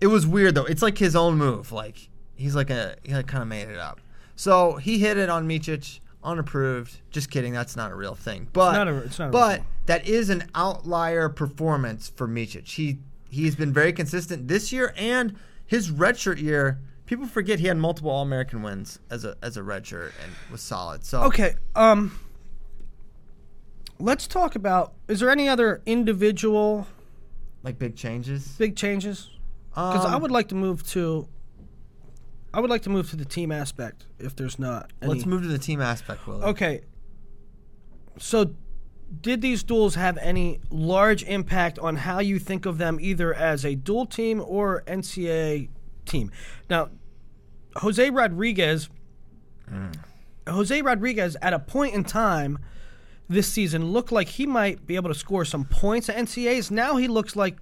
[0.00, 0.64] It was weird though.
[0.64, 1.70] It's like his own move.
[1.72, 4.00] Like he's like a he like kind of made it up.
[4.36, 7.00] So he hit it on Micic, unapproved.
[7.10, 7.52] Just kidding.
[7.52, 8.48] That's not a real thing.
[8.52, 12.66] But a- it's not a but that is an outlier performance for Micic.
[12.68, 12.98] He
[13.30, 16.80] he's been very consistent this year and his redshirt year.
[17.06, 20.60] People forget he had multiple All American wins as a as a redshirt and was
[20.60, 21.04] solid.
[21.04, 21.54] So Okay.
[21.74, 22.18] Um.
[23.98, 24.94] Let's talk about.
[25.08, 26.86] Is there any other individual
[27.62, 28.48] like big changes.
[28.58, 29.30] big changes?
[29.70, 31.28] Because I Um, would like to move to.
[32.54, 34.06] I would like to move to the team aspect.
[34.18, 35.12] If there's not, any.
[35.14, 36.42] Let's move to the team aspect, Willie.
[36.44, 36.82] Okay.
[38.18, 38.54] So,
[39.22, 43.64] did these duels have any large impact on how you think of them, either as
[43.64, 45.68] a dual team or NCAA
[46.06, 46.30] team?
[46.68, 46.90] Now,
[47.76, 48.88] Jose Rodriguez,
[50.48, 52.58] Jose Rodriguez, at a point in time
[53.28, 56.70] this season, looked like he might be able to score some points at NCAAs.
[56.70, 57.56] Now he looks like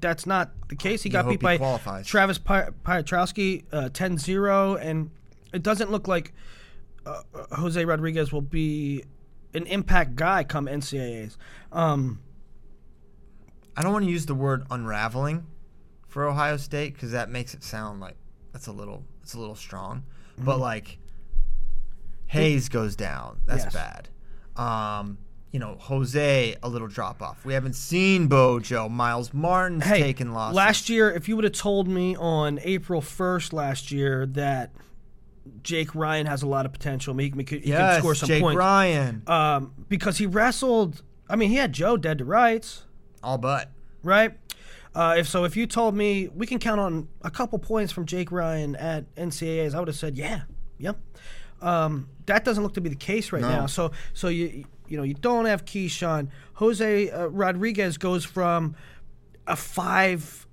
[0.00, 1.02] that's not the case.
[1.02, 2.06] He got hope beat he by qualifies.
[2.06, 5.10] Travis Pi- Piotrowski uh, 10-0, and
[5.52, 6.32] it doesn't look like
[7.06, 7.22] uh,
[7.52, 9.04] Jose Rodriguez will be
[9.52, 11.36] an impact guy come NCAAs.
[11.70, 12.20] Um,
[13.76, 15.46] I don't want to use the word unraveling
[16.14, 18.14] for Ohio State because that makes it sound like
[18.52, 20.04] that's a little it's a little strong.
[20.36, 20.44] Mm-hmm.
[20.44, 20.98] But like
[22.26, 23.74] Hayes goes down, that's Yes.
[23.74, 24.08] bad.
[24.56, 25.18] Um,
[25.50, 27.44] you know, Jose a little drop off.
[27.44, 28.88] We haven't seen Bojo.
[28.88, 30.56] Myles Martin's hey, taken losses.
[30.56, 34.70] last year, if you would have told me on April 1st last year that
[35.62, 38.56] Jake Ryan has a lot of potential, he, can- he, can score some Jake points.
[38.56, 42.84] Ryan, Um, because he wrestled, I mean, he had Joe dead to rights.
[43.22, 43.70] all but.
[44.02, 44.32] right?
[44.94, 48.06] Uh, if so, if you told me we can count on a couple points from
[48.06, 50.42] Jake Ryan at NCAAs, I would have said, yeah,
[50.78, 50.98] yep.
[51.60, 53.48] Um, that doesn't look to be the case right No.
[53.48, 53.66] now.
[53.66, 56.28] So, so you you know you don't have Keyshawn.
[56.54, 58.76] Jose uh, Rodriguez goes from
[59.46, 60.46] a five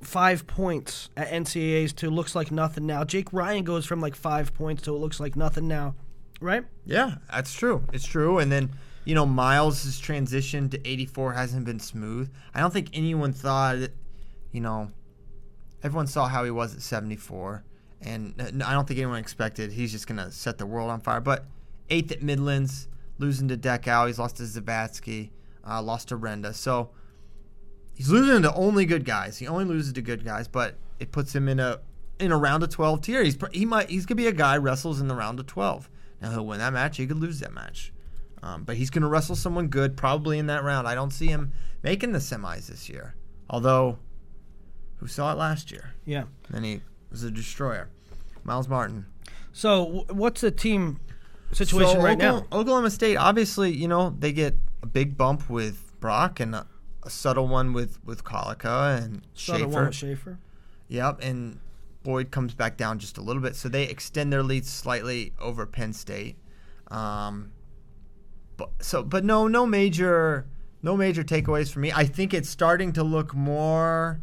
[0.00, 3.04] five points at NCAAs to looks like nothing now.
[3.04, 5.94] Jake Ryan goes from like five points to it looks like nothing now,
[6.40, 6.64] right?
[6.84, 7.84] Yeah, that's true.
[7.92, 8.38] It's true.
[8.38, 8.70] And then,
[9.04, 12.30] you know, Myles' transition to 84 hasn't been smooth.
[12.54, 13.76] I don't think anyone thought,
[14.52, 14.90] you know,
[15.82, 17.64] everyone saw how he was at 74.
[18.00, 18.34] And
[18.64, 21.20] I don't think anyone expected he's just going to set the world on fire.
[21.20, 21.46] But
[21.88, 22.88] eighth at Midlands,
[23.18, 24.06] losing to Deckau.
[24.06, 25.30] He's lost to Zavatsky,
[25.66, 26.54] uh, lost to Renda.
[26.54, 26.90] So
[27.94, 29.38] he's losing to only good guys.
[29.38, 31.80] He only loses to good guys, but it puts him in a
[32.18, 33.22] in a round of 12 tier.
[33.22, 35.88] He's he might he's gonna be a guy wrestles in the round of 12.
[36.20, 36.96] Now he'll win that match.
[36.96, 37.92] He could lose that match,
[38.42, 40.86] um, but he's gonna wrestle someone good probably in that round.
[40.88, 43.14] I don't see him making the semis this year.
[43.50, 43.98] Although,
[44.96, 45.94] who saw it last year?
[46.04, 46.24] Yeah.
[46.52, 46.80] And he
[47.10, 47.88] was a destroyer.
[48.44, 49.06] Myles Martin.
[49.52, 50.98] So w- what's the team
[51.52, 52.58] situation So right Oklahoma, now?
[52.58, 56.66] Oklahoma State, obviously, you know, they get a big bump with Brock and a,
[57.02, 59.84] a subtle one with with Collica and one Schaefer.
[59.86, 60.38] with Schaefer.
[60.88, 61.58] Yep, and
[62.02, 65.66] Boyd comes back down just a little bit, so they extend their lead slightly over
[65.66, 66.36] Penn State.
[66.88, 67.52] Um,
[68.80, 70.46] so, but no, no major,
[70.82, 71.92] no major takeaways for me.
[71.92, 74.20] I think it's starting to look more,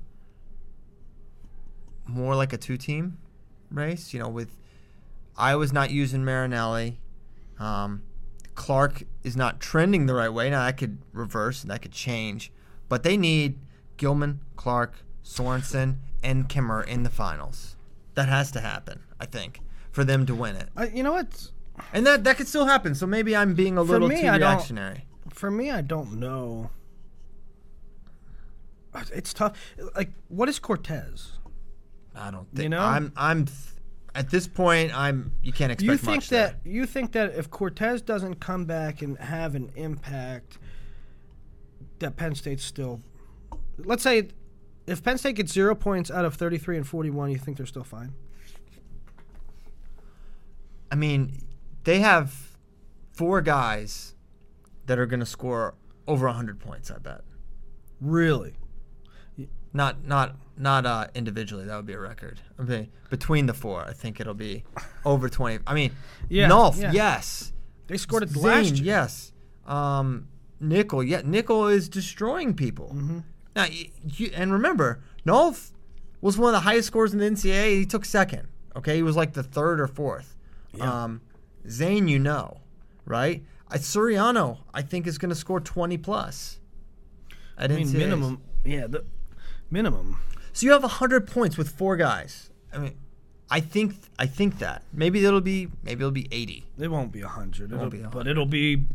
[2.06, 3.18] more like a two-team
[3.72, 4.14] race.
[4.14, 4.58] You know, with
[5.38, 7.00] Iowa's not using Marinelli.
[7.60, 8.04] Um,
[8.56, 10.50] Clark is not trending the right way.
[10.50, 12.52] Now that could reverse and that could change,
[12.90, 13.58] but they need
[13.96, 17.78] Gilman, Clark, Sorensen, and Kemerer in the finals.
[18.16, 19.62] That has to happen, I think,
[19.92, 20.68] for them to win it.
[20.76, 21.52] I, you know what?
[21.94, 22.96] And that that could still happen.
[22.96, 25.06] So maybe I'm being a For little me, too I reactionary.
[25.34, 26.70] For me, I don't know.
[29.14, 29.58] It's tough.
[29.96, 31.34] Like, what is Cortez?
[32.16, 32.82] I don't think You know?
[32.82, 33.58] I'm I'm th-
[34.16, 36.58] at this point I'm you can't expect you think much there.
[36.64, 40.58] that you think that if Cortez doesn't come back and have an impact,
[42.00, 43.02] that Penn State's still.
[43.78, 44.30] Let's say,
[44.88, 47.84] if Penn State gets zero points out of thirty-three and forty-one, you think they're still
[47.84, 48.14] fine?
[50.92, 51.48] I mean,
[51.84, 52.58] they have
[53.14, 54.16] four guys
[54.86, 55.76] that are going to score
[56.08, 57.22] over 100 points, I bet.
[58.02, 58.56] Really?
[59.72, 61.66] Not not not uh, individually.
[61.66, 62.40] That would be a record.
[62.58, 64.64] I mean, between the four, I think it'll be
[65.06, 65.60] over 20.
[65.68, 65.92] I mean,
[66.28, 66.92] Yeah, Nolf, yeah.
[66.92, 67.54] yes.
[67.88, 68.86] They scored it Zain, last year.
[68.86, 69.32] yes.
[69.68, 70.28] Um,
[70.62, 71.22] Nickal, yeah.
[71.22, 72.88] Nickal is destroying people.
[72.96, 73.20] Mm-hmm.
[73.56, 73.66] Now,
[74.04, 75.72] you, and remember, Nolf
[76.22, 77.78] was one of the highest scores in the NCAA.
[77.80, 78.48] He took second.
[78.76, 80.36] Okay, he was like the third or fourth.
[80.80, 81.22] Um,
[81.70, 82.62] Zain, you know,
[83.06, 83.44] right?
[83.72, 86.60] Uh, Suriano, I think, is going to score 20 plus.
[87.58, 88.42] I mean, minimum.
[88.64, 89.04] Yeah, the
[89.70, 90.20] minimum.
[90.54, 92.50] So you have 100 points with four guys.
[92.74, 92.96] I mean,
[93.52, 96.66] I think I think that maybe it'll be maybe it'll be 80.
[96.78, 97.72] It won't be hundred.
[97.72, 98.12] It'll be be, 100.
[98.12, 98.86] but it'll be,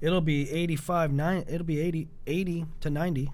[0.00, 1.12] it'll be eighty-five.
[1.12, 1.44] Nine.
[1.48, 3.32] It'll be 80, 80 to ninety.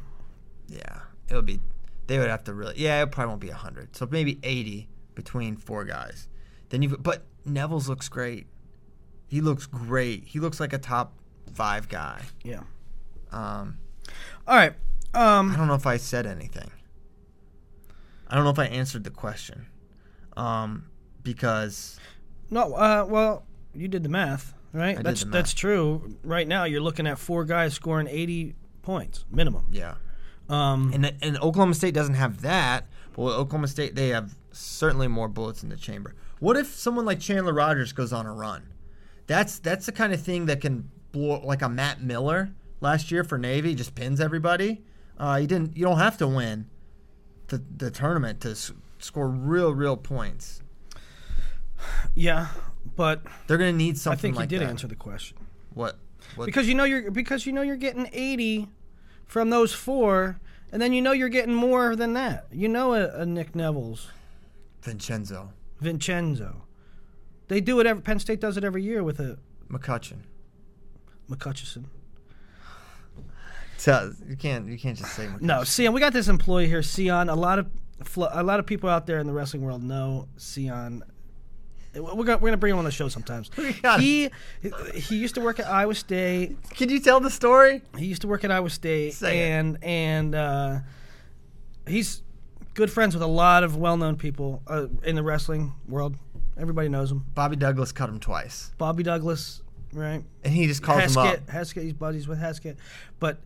[0.69, 1.61] Yeah, it'll be.
[2.07, 2.75] They would have to really.
[2.79, 3.95] Yeah, it probably won't be 100.
[3.95, 6.29] So maybe 80 between four guys.
[6.71, 6.97] Then you.
[6.97, 8.47] But Nevills looks great.
[9.29, 10.25] He looks great.
[10.25, 11.13] He looks like a top
[11.55, 12.23] five guy.
[12.43, 12.63] Yeah.
[13.31, 13.79] Um,
[14.47, 14.73] All right.
[15.15, 15.53] Um.
[15.53, 16.71] I don't know if I said anything.
[18.27, 19.67] I don't know if I answered the question.
[20.37, 20.87] Um,
[21.23, 21.99] because
[22.51, 22.75] No.
[22.75, 23.07] Uh.
[23.09, 24.97] Well, you did the math, right?
[24.97, 25.33] did that's math.
[25.33, 26.17] that's true.
[26.23, 29.67] Right now, you're looking at four guys scoring eighty points minimum.
[29.71, 29.95] yeah.
[30.49, 30.91] Um.
[30.95, 35.63] And and Oklahoma State doesn't have that, but Oklahoma State they have certainly more bullets
[35.63, 36.15] in the chamber.
[36.41, 38.69] What if someone like Chandler Rogers goes on a run?
[39.29, 42.51] That's that's the kind of thing that can blow like a Matt Miller
[42.81, 44.83] last year for Navy just pins everybody.
[45.19, 46.67] Uh, you didn't you don't have to win
[47.49, 50.63] the the tournament to s- score real real points.
[52.15, 52.49] Yeah,
[52.97, 54.19] but They're gonna need something.
[54.19, 54.71] I think like you did that.
[54.71, 55.37] answer the question
[55.75, 55.99] What?
[56.35, 58.69] what because you know you're because you know you're getting eighty
[59.27, 60.41] from those four,
[60.73, 62.47] and then you know you're getting more than that.
[62.51, 64.07] You know a, a Nick Nevills,
[64.83, 66.63] Vincenzo Vincenzo.
[67.49, 67.87] They do it.
[67.87, 69.39] Every, Penn State does it every year with a
[69.71, 70.19] McCutcheon.
[71.31, 71.85] McCutcheon.
[73.77, 75.43] So you can't you can't just say McCutcheon.
[75.43, 75.93] No, Sion.
[75.93, 77.29] We got this employee here, Sion.
[77.29, 77.67] A lot of
[78.33, 81.03] a lot of people out there in the wrestling world know Sion.
[81.95, 83.51] We're gonna we're gonna bring him on the show sometimes.
[83.99, 84.31] He
[84.95, 86.57] he used to work at Iowa State.
[86.71, 87.83] Can you tell the story?
[87.97, 89.51] He used to work at Iowa State, Say it.
[89.51, 90.79] and and uh,
[91.87, 92.23] he's
[92.75, 96.15] good friends with a lot of well-known people uh, in the wrestling world.
[96.59, 97.25] Everybody knows him.
[97.35, 100.23] Bobby Douglas cut him twice, Bobby Douglas, right?
[100.45, 101.47] and he just calls him up.
[101.47, 102.77] Heskett, he's buddies with Heskett,
[103.21, 103.39] but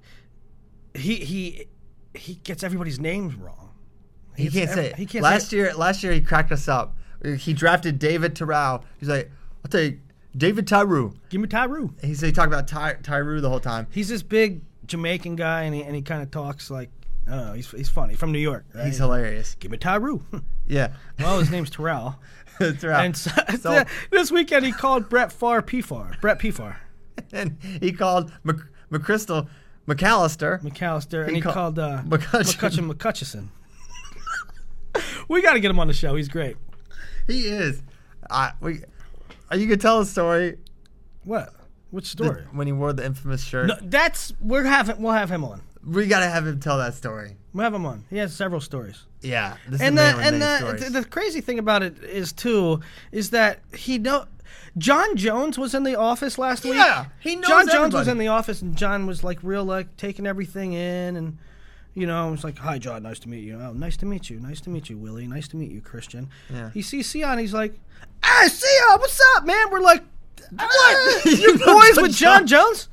[0.94, 1.66] he he
[2.14, 3.70] he gets everybody's names wrong.
[4.36, 4.96] He gets can't ev- say it.
[4.96, 6.96] He can't last say year, last year he cracked us up.
[7.38, 8.84] He drafted David Terrell.
[8.98, 9.30] He's like,
[9.64, 10.00] I'll take
[10.36, 11.14] David Tyroo.
[11.28, 11.92] Give me Tyru.
[12.02, 13.86] He said he talked about Ty, the whole time.
[13.90, 16.90] He's this big Jamaican guy, and he, and he kind of talks like
[17.26, 17.52] I don't know.
[17.52, 18.64] He's he's funny from New York.
[18.74, 18.86] Right?
[18.86, 19.54] He's hilarious.
[19.56, 20.22] Give me Tyru.
[20.66, 20.92] Yeah.
[21.18, 22.18] well, his name's Terrell.
[22.60, 22.82] Right.
[22.84, 26.12] And so, So- this weekend he called Brett Pfarr P-Far.
[26.20, 26.80] Brett P-Far.
[27.32, 28.56] and he called Mc,
[28.90, 29.48] McChrystal
[29.88, 30.62] McAllister.
[30.62, 32.92] McAllister, and He call- called uh, McCutcheon.
[32.92, 33.48] McCutcheon
[35.28, 36.14] we got to get him on the show.
[36.14, 36.56] He's great.
[37.26, 37.82] He is.
[38.30, 38.80] I we.
[39.50, 40.58] Are you gonna tell a story?
[41.24, 41.52] What?
[41.90, 42.44] Which story?
[42.52, 43.66] when he wore the infamous shirt.
[43.66, 45.00] No, that's we're having.
[45.02, 45.62] We'll have him on.
[45.86, 47.36] We gotta have him tell that story.
[47.52, 48.04] We'll have him on.
[48.08, 49.04] He has several stories.
[49.20, 49.56] Yeah.
[49.68, 52.80] This and the and the, the the crazy thing about it is too
[53.10, 54.26] is that he know
[54.78, 56.74] John Jones was in the office last week.
[56.74, 59.96] Yeah, he knows John Jones was in the office, and John was like real like
[59.96, 61.38] taking everything in, and
[61.94, 63.60] you know, was like, "Hi, John, nice to meet you.
[63.60, 64.40] Oh, nice to meet you.
[64.40, 65.26] Nice to meet you, Willie.
[65.26, 66.70] Nice to meet you, Christian." Yeah.
[66.70, 67.78] He sees Sion, he's like,
[68.24, 70.02] "Hey, Sion, what's up, man?" We're like,
[70.56, 71.24] "What?
[71.26, 72.88] You boys with John Jones?"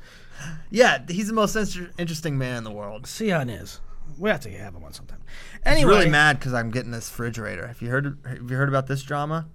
[0.70, 3.06] Yeah, he's the most inter- interesting man in the world.
[3.06, 3.80] Sion is.
[4.18, 5.20] We have to have him on sometime.
[5.52, 7.66] He's Anyway, really mad because I'm getting this refrigerator.
[7.68, 8.18] Have you heard?
[8.26, 9.48] Have you heard about this drama?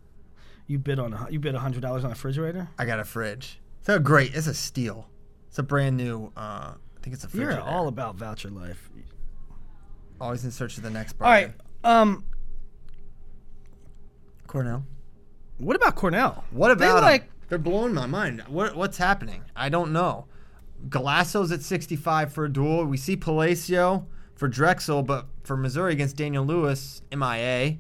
[0.68, 2.68] you bid on a, you bid hundred dollars on a refrigerator.
[2.80, 3.60] I got a fridge.
[3.80, 4.34] It's a great.
[4.34, 5.08] It's a steal.
[5.50, 6.32] It's a brand new.
[6.36, 8.90] Uh, I think it's a You're all about voucher life.
[10.20, 11.16] always in search of the next.
[11.22, 11.52] All right.
[11.84, 12.26] Um,
[14.48, 14.86] Cornell.
[15.58, 16.44] what about Cornell?
[16.52, 17.30] What about They, like?
[17.50, 18.42] They're blowing my mind.
[18.48, 19.44] What what's happening?
[19.56, 20.26] I don't know.
[20.90, 22.86] Galasso's at 65 for a duel.
[22.86, 27.78] We see Palacio for Drexel, but for Missouri against Daniel Lewis, MIA.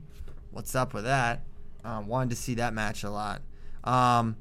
[0.51, 1.43] What's up with that?
[1.83, 3.41] Um, wanted to see that match a lot.
[3.83, 4.37] Um,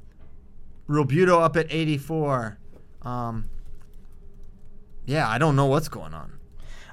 [0.87, 2.57] Real Buto up at 84.
[3.03, 3.49] Um,
[5.05, 6.39] yeah, I don't know what's going on.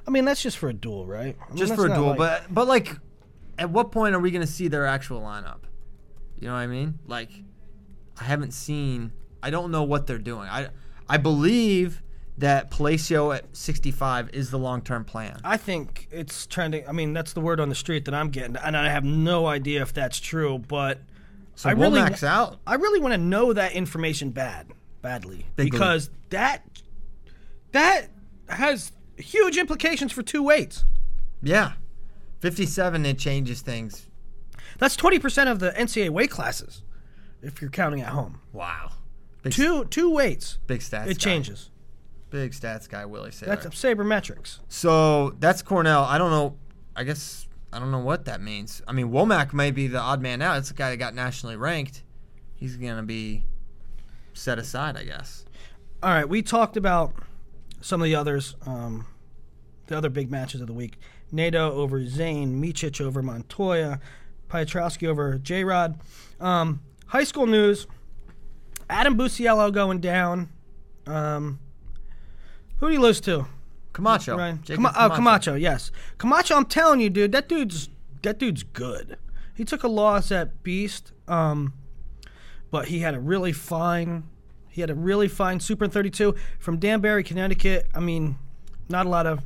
[0.07, 1.35] I mean, that's just for a duel, right?
[1.41, 2.97] I mean, Just for a duel, like- but but like,
[3.57, 5.61] at what point are we going to see their actual lineup?
[6.39, 6.99] You know what I mean?
[7.07, 7.29] Like,
[8.19, 9.13] I haven't seen.
[9.41, 10.47] I don't know what they're doing.
[10.49, 10.69] I
[11.09, 12.01] I believe
[12.37, 15.39] that Palacio at 65 is the long term plan.
[15.43, 16.87] I think it's trending.
[16.87, 19.45] I mean, that's the word on the street that I'm getting, and I have no
[19.45, 20.57] idea if that's true.
[20.59, 20.99] But
[21.55, 22.59] So I really, Womack's out.
[22.65, 24.67] I really want to know that information bad,
[25.01, 26.63] badly, Big because that
[27.71, 28.09] that
[28.49, 30.85] has huge implications for two weights.
[31.41, 31.73] Yeah,
[32.39, 33.05] 57.
[33.05, 34.07] It changes things.
[34.79, 36.81] That's twenty percent of the NCAA weight classes,
[37.43, 38.39] if you're counting at home.
[38.51, 38.93] Wow.
[39.43, 41.07] Big, Two two weights, big stats.
[41.07, 41.23] it guy.
[41.23, 41.69] changes.
[42.29, 43.45] Big stats guy Willie Saylor.
[43.61, 44.59] That's sabermetrics.
[44.69, 46.03] So that's Cornell.
[46.03, 46.57] I don't know.
[46.95, 48.81] I guess I don't know what that means.
[48.87, 50.57] I mean, Womack may be the odd man out.
[50.57, 52.03] It's the guy that got nationally ranked.
[52.55, 53.43] He's gonna be
[54.33, 55.45] set aside, I guess.
[56.01, 57.13] All right, we talked about
[57.81, 59.05] some of the others, um,
[59.87, 60.97] the other big matches of the week.
[61.31, 63.99] Nato over Zane, Micic over Montoya,
[64.49, 65.99] Piotrowski over J Rod.
[66.39, 67.87] Um, high school news
[68.93, 70.49] Adam Busiello going down.
[71.07, 71.59] Um,
[72.77, 73.47] who do you lose to?
[73.91, 74.37] Camacho.
[74.37, 74.59] Ryan?
[74.63, 75.91] Jacob Cama- oh, Camacho, yes.
[76.17, 77.89] Camacho, I'm telling you, dude, that dude's
[78.21, 79.17] that dude's good.
[79.55, 81.73] He took a loss at Beast, um,
[82.71, 84.23] but he had a really fine,
[84.69, 87.87] he had a really fine Super 32 from Danbury, Connecticut.
[87.93, 88.37] I mean,
[88.89, 89.43] not a lot of,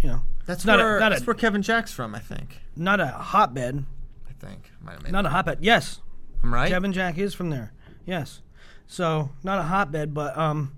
[0.00, 2.14] you know, That's not where a, not that's a where Kevin Jack's from.
[2.14, 2.60] I think.
[2.76, 3.84] not a hotbed,
[4.28, 4.70] I think.
[4.82, 5.58] Might have made not a hotbed.
[5.60, 6.00] Yes,
[6.42, 6.68] I'm right.
[6.68, 7.72] Kevin Jack is from there.
[8.08, 8.40] Yes,
[8.86, 10.72] so not a hotbed, but um,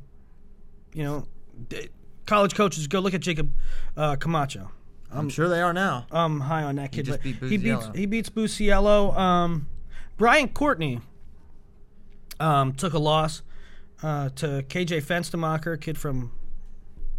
[0.92, 1.26] you know,
[1.68, 1.88] d-
[2.26, 3.52] college coaches go look at Jacob
[3.96, 4.72] uh, Camacho.
[5.12, 6.06] I'm sure they are now.
[6.10, 7.06] I'm high on that kid.
[7.06, 9.16] just but beat he beats he beats Busiello.
[9.16, 9.68] Um,
[10.16, 11.00] Brian Courtney
[12.40, 13.42] um, took a loss
[14.02, 16.32] uh, to KJ Fenstermacher, kid from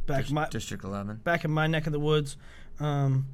[0.07, 1.21] back my District 11.
[1.23, 2.35] back in my neck of the woods.
[2.81, 3.27] Um,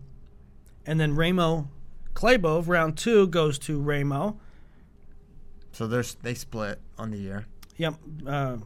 [0.85, 1.69] and then Ramo
[2.13, 4.39] Claybove, round two, goes to Ramo.
[5.71, 7.45] So there's they split on the year.
[7.77, 7.95] Yep.
[8.25, 8.57] Uh,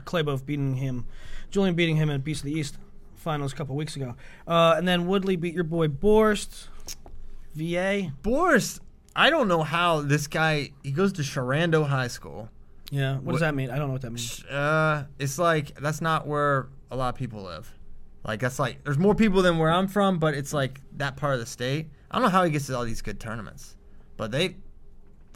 [0.00, 1.06] Claybove beating him,
[1.50, 2.76] Julian beating him at Beast of the East
[3.16, 4.16] finals a couple weeks ago.
[4.46, 6.68] Uh, and then Woodley beat your boy Borst.
[7.54, 8.12] VA.
[8.22, 8.80] Boris,
[9.14, 12.48] I don't know how this guy he goes to Sherando High School.
[12.90, 13.18] Yeah.
[13.18, 13.70] What, does that mean?
[13.70, 14.44] I don't know what that means.
[14.44, 17.72] Uh, it's like that's not where a lot of people live.
[18.24, 21.34] Like that's like there's more people than where I'm from, but it's like that part
[21.34, 21.88] of the state.
[22.10, 23.76] I don't know how he gets to all these good tournaments,
[24.16, 24.56] but they,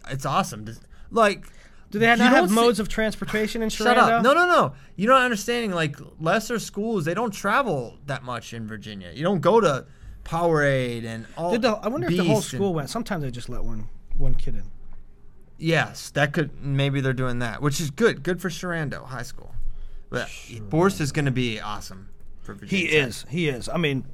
[0.09, 0.65] it's awesome.
[0.67, 1.47] Just- Like,
[1.91, 4.23] Do they you not have don't see- modes of transportation in Shut up!
[4.23, 4.73] No, no, no.
[4.97, 5.71] You're not understanding.
[5.73, 9.11] Like lesser schools, they don't travel that much in Virginia.
[9.15, 9.87] You don't go to
[10.25, 11.53] Powerade and all.
[11.53, 12.91] Did the, I wonder if the whole Beast and- school went.
[12.91, 14.65] Sometimes they just let one one kid in.
[15.59, 18.23] Yes, that could maybe they're doing that, which is good.
[18.23, 19.55] Good for Sherando High School.
[20.11, 20.29] But
[20.69, 22.09] Boris is going to be awesome
[22.43, 22.85] for Virginia.
[22.87, 23.09] He Tech.
[23.09, 23.27] is.
[23.31, 23.69] He is.
[23.69, 24.05] I mean,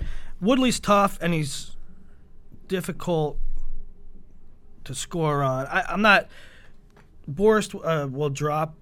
[0.41, 1.77] Woodley's tough and he's
[2.69, 3.39] difficult
[4.85, 5.67] to score on.
[5.67, 6.29] I, I'm not.
[7.29, 8.75] Boris uh, will drop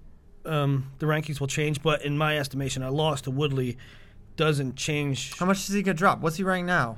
[0.45, 3.77] um, the rankings will change, but in my estimation, a loss to Woodley
[4.35, 5.37] doesn't change.
[5.37, 6.21] How much is he gonna drop?
[6.21, 6.97] What's he ranking now?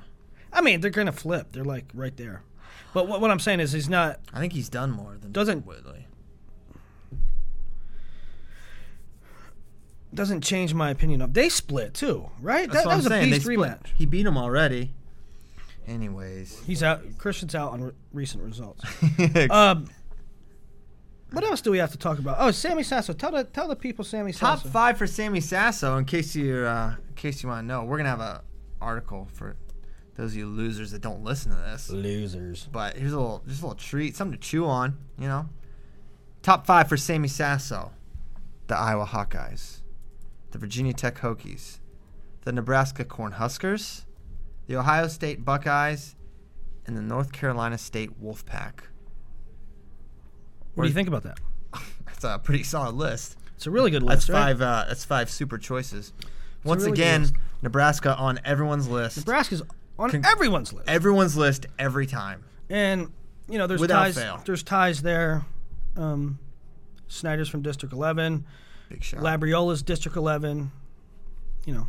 [0.51, 1.47] I mean, they're gonna flip.
[1.51, 2.43] They're like right there.
[2.93, 4.19] But what, what I'm saying is, he's not.
[4.33, 6.07] I think he's done more than Doesn't- Woodley.
[10.13, 11.33] Doesn't change my opinion of.
[11.33, 12.71] They split too, right?
[12.71, 13.31] That's that what that I'm a saying.
[13.31, 13.59] They beast split.
[13.59, 13.87] rematch.
[13.95, 14.93] He beat him already.
[15.87, 17.01] Anyways, He's out.
[17.17, 18.83] Christian's out on re- recent results.
[19.49, 19.85] um,
[21.31, 22.37] what else do we have to talk about?
[22.39, 23.11] Oh, Sammy Sasso.
[23.13, 24.69] Tell the tell the people Sammy top Sasso.
[24.69, 25.97] five for Sammy Sasso.
[25.97, 28.43] In case you, uh, in case you want to know, we're gonna have a
[28.79, 29.55] article for
[30.15, 31.89] those of you losers that don't listen to this.
[31.89, 32.67] losers.
[32.71, 34.97] But here's a little, just a little treat, something to chew on.
[35.17, 35.49] You know,
[36.43, 37.91] top five for Sammy Sasso:
[38.67, 39.81] the Iowa Hawkeyes,
[40.51, 41.79] the Virginia Tech Hokies,
[42.43, 44.05] the Nebraska Cornhuskers,
[44.67, 46.15] the Ohio State Buckeyes,
[46.85, 48.81] and the North Carolina State Wolfpack.
[50.75, 51.39] What do you think about that?
[52.05, 53.37] That's a pretty solid list.
[53.55, 54.57] It's a really good That's list, right?
[54.57, 54.61] five.
[54.61, 56.11] Uh, that's five super choices.
[56.63, 57.27] Once really again.
[57.61, 59.17] Nebraska on everyone's list.
[59.17, 59.61] Nebraska's
[59.97, 62.43] on Con- everyone's list, Everyone's list every time.
[62.69, 63.11] and
[63.47, 64.15] you know there's Without ties.
[64.17, 64.41] fail.
[64.45, 65.45] There's ties there.
[65.95, 66.39] Um,
[67.07, 68.43] Snyder's from District 11.
[68.89, 69.19] Big shot.
[69.21, 70.71] Labriola's District 11.
[71.65, 71.87] You know,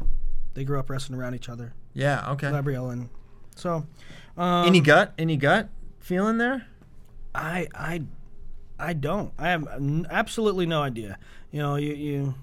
[0.53, 1.72] they grew up wrestling around each other.
[1.95, 2.30] Yeah.
[2.32, 2.49] Okay.
[2.49, 3.09] Labriola and
[3.57, 3.86] so.
[4.36, 5.14] Um, Any gut?
[5.16, 5.68] Any gut
[6.01, 6.66] feeling there?
[7.34, 8.03] I I
[8.78, 9.32] I don't.
[9.38, 11.18] I have n- absolutely no idea.
[11.51, 12.34] You know, you you.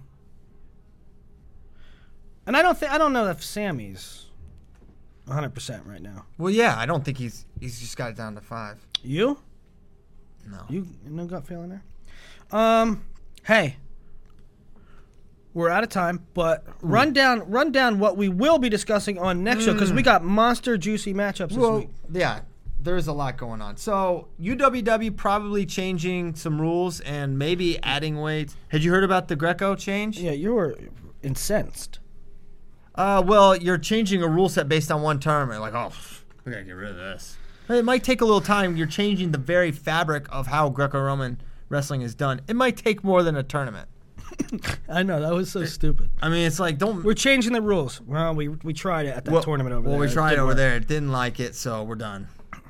[2.45, 4.25] And I don't think I don't know if Sammy's
[5.25, 6.25] 100 percent right now.
[6.37, 6.75] Well, yeah.
[6.77, 8.77] I don't think he's he's just got it down to five.
[9.03, 9.37] You?
[10.49, 10.63] No.
[10.69, 11.83] You no gut feeling there?
[12.51, 13.03] Um,
[13.43, 13.77] hey,
[15.53, 19.43] we're out of time, but run down run down what we will be discussing on
[19.43, 21.89] next show because we got monster juicy matchups this Well, week.
[22.11, 22.41] yeah.
[22.83, 23.77] There's a lot going on.
[23.77, 28.55] So UWW probably changing some rules and maybe adding weights.
[28.69, 30.17] Had you heard about the Greco change?
[30.19, 30.75] Yeah, you were
[31.21, 31.99] incensed.
[32.95, 35.51] Uh, well, you're changing a rule set based on one term.
[35.51, 35.91] And like, oh,
[36.43, 37.37] we gotta get rid of this.
[37.69, 38.75] It might take a little time.
[38.75, 41.39] You're changing the very fabric of how Greco-Roman
[41.69, 42.41] wrestling is done.
[42.47, 43.87] It might take more than a tournament.
[44.89, 46.09] I know that was so stupid.
[46.21, 47.03] I mean, it's like don't.
[47.03, 48.01] We're changing the rules.
[48.01, 49.99] Well, we we tried it at that well, tournament over well, there.
[49.99, 50.57] Well, we tried didn't over work.
[50.57, 50.75] there.
[50.75, 52.27] It didn't like it, so we're done.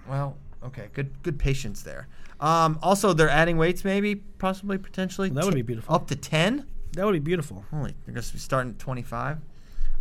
[0.08, 2.08] Well, okay, good, good patience there.
[2.40, 5.30] Um, also, they're adding weights, maybe, possibly, potentially.
[5.30, 5.94] That would be beautiful.
[5.94, 6.66] Up to ten.
[6.94, 7.64] That would be beautiful.
[7.72, 9.38] Holy, they're going to be starting at 25.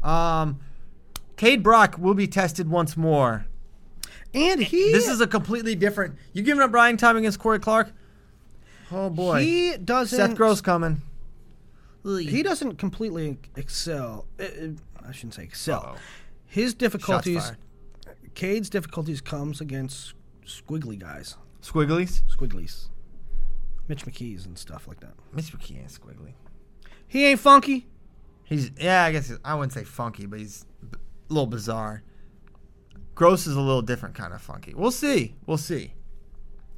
[0.03, 0.59] Um,
[1.37, 3.47] Kaid Brock will be tested once more.
[4.35, 6.17] And he This is a completely different.
[6.33, 7.93] You giving up riding time against Cory Clark?
[8.93, 11.03] Oh boy, he doesn't Seth Gross coming.
[12.05, 14.26] He doesn't completely excel.
[14.38, 14.48] Uh, uh,
[15.09, 15.80] I shouldn't say excel.
[15.94, 15.98] Uh-oh.
[16.46, 17.53] His difficulties.
[18.34, 20.14] Kaid's difficulties comes against
[20.46, 22.22] squiggly guys, Squigglies.
[22.28, 22.88] squigglies,
[23.88, 25.14] Mitch McKees and stuff like that.
[25.34, 25.57] Mr.
[25.57, 26.32] McKee ain't squiggly.
[27.07, 27.88] He ain't funky.
[28.44, 30.98] He's yeah, I guess he's, I wouldn't say funky, but he's b-
[31.28, 32.03] a little bizarre.
[33.14, 34.74] Gross is a little different kind of funky.
[34.74, 35.34] We'll see.
[35.46, 35.92] We'll see.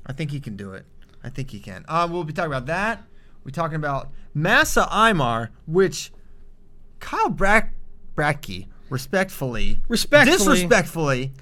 [0.07, 0.85] I think he can do it.
[1.23, 1.85] I think he can.
[1.87, 3.05] Uh, we'll be talking about that.
[3.45, 6.13] We're talking about Massa Imar, which
[7.01, 7.75] Kyle Brack
[8.17, 10.37] Bratke respectfully, Respectfully.
[10.39, 11.33] disrespectfully,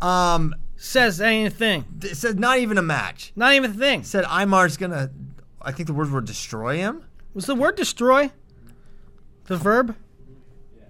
[0.00, 1.84] um, Says ain't a thing.
[1.96, 3.32] d- said not even a match.
[3.36, 4.02] Not even a thing.
[4.02, 5.10] Said Imar's gonna.
[5.60, 7.04] I think the words were destroy him.
[7.34, 8.32] Was the word destroy
[9.46, 9.94] the verb?
[10.76, 10.84] Yeah,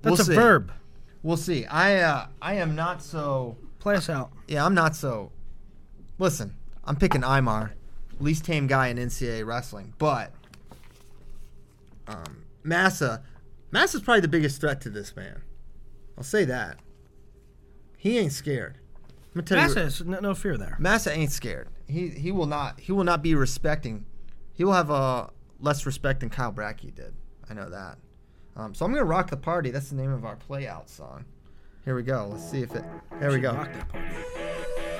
[0.00, 0.34] That's We'll a see.
[0.34, 0.72] verb.
[1.22, 1.66] We'll see.
[1.66, 3.58] I uh, I am not so.
[3.80, 4.32] Play us out.
[4.48, 5.30] Yeah, I'm not so.
[6.18, 6.54] Listen,
[6.84, 7.72] I'm picking Imar,
[8.22, 10.32] least tame guy in NCAA wrestling, but
[12.06, 13.22] um, Massa,
[13.70, 15.42] Massa's probably the biggest threat to this man.
[16.16, 16.78] I'll say that.
[17.96, 18.78] He ain't scared.
[19.34, 20.76] I'm gonna tell you, Massa has no, no fear there.
[20.78, 21.68] Massa ain't scared.
[21.86, 24.04] He he will not he will not be respecting.
[24.54, 25.28] He will have uh,
[25.60, 27.14] less respect than Kyle Brackey did.
[27.48, 27.98] I know that.
[28.56, 29.70] Um, so I'm gonna rock the party.
[29.70, 31.24] That's the name of our play out song.
[31.84, 32.28] Here we go.
[32.30, 32.84] Let's see if it.
[33.18, 33.66] There we go.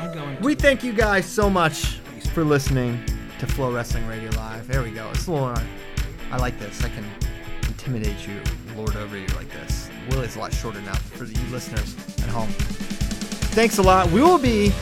[0.03, 0.29] Rock that party.
[0.29, 0.41] I'm going.
[0.43, 1.99] We thank you guys so much
[2.35, 3.05] for listening
[3.39, 4.67] to FloWrestling Radio Live.
[4.67, 5.11] There we go.
[5.11, 5.49] It's a little.
[5.49, 5.63] uh,
[6.31, 6.83] I like this.
[6.85, 7.05] I can
[7.67, 8.41] intimidate you,
[8.77, 9.91] lord over you like this.
[10.11, 12.49] Willie's a lot shorter now for you listeners at home.
[13.55, 14.11] Thanks a lot.
[14.11, 14.73] We will be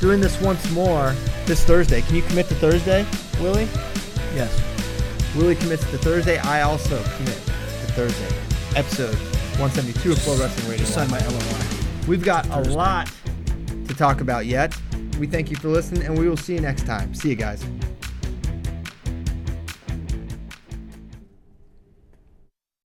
[0.00, 1.14] doing this once more
[1.44, 2.02] this Thursday.
[2.02, 3.06] Can you commit to Thursday,
[3.40, 3.68] Willie?
[4.34, 4.62] yes.
[5.36, 6.38] Willie commits to Thursday.
[6.38, 8.36] I also commit to Thursday.
[8.74, 9.14] Episode
[9.58, 11.22] 172 of FloWrestling Radio Sign Live.
[11.22, 12.08] my LOI.
[12.08, 13.10] We've got a lot
[13.88, 14.76] to talk about yet.
[15.18, 17.14] We thank you for listening, and we will see you next time.
[17.14, 17.64] See you guys.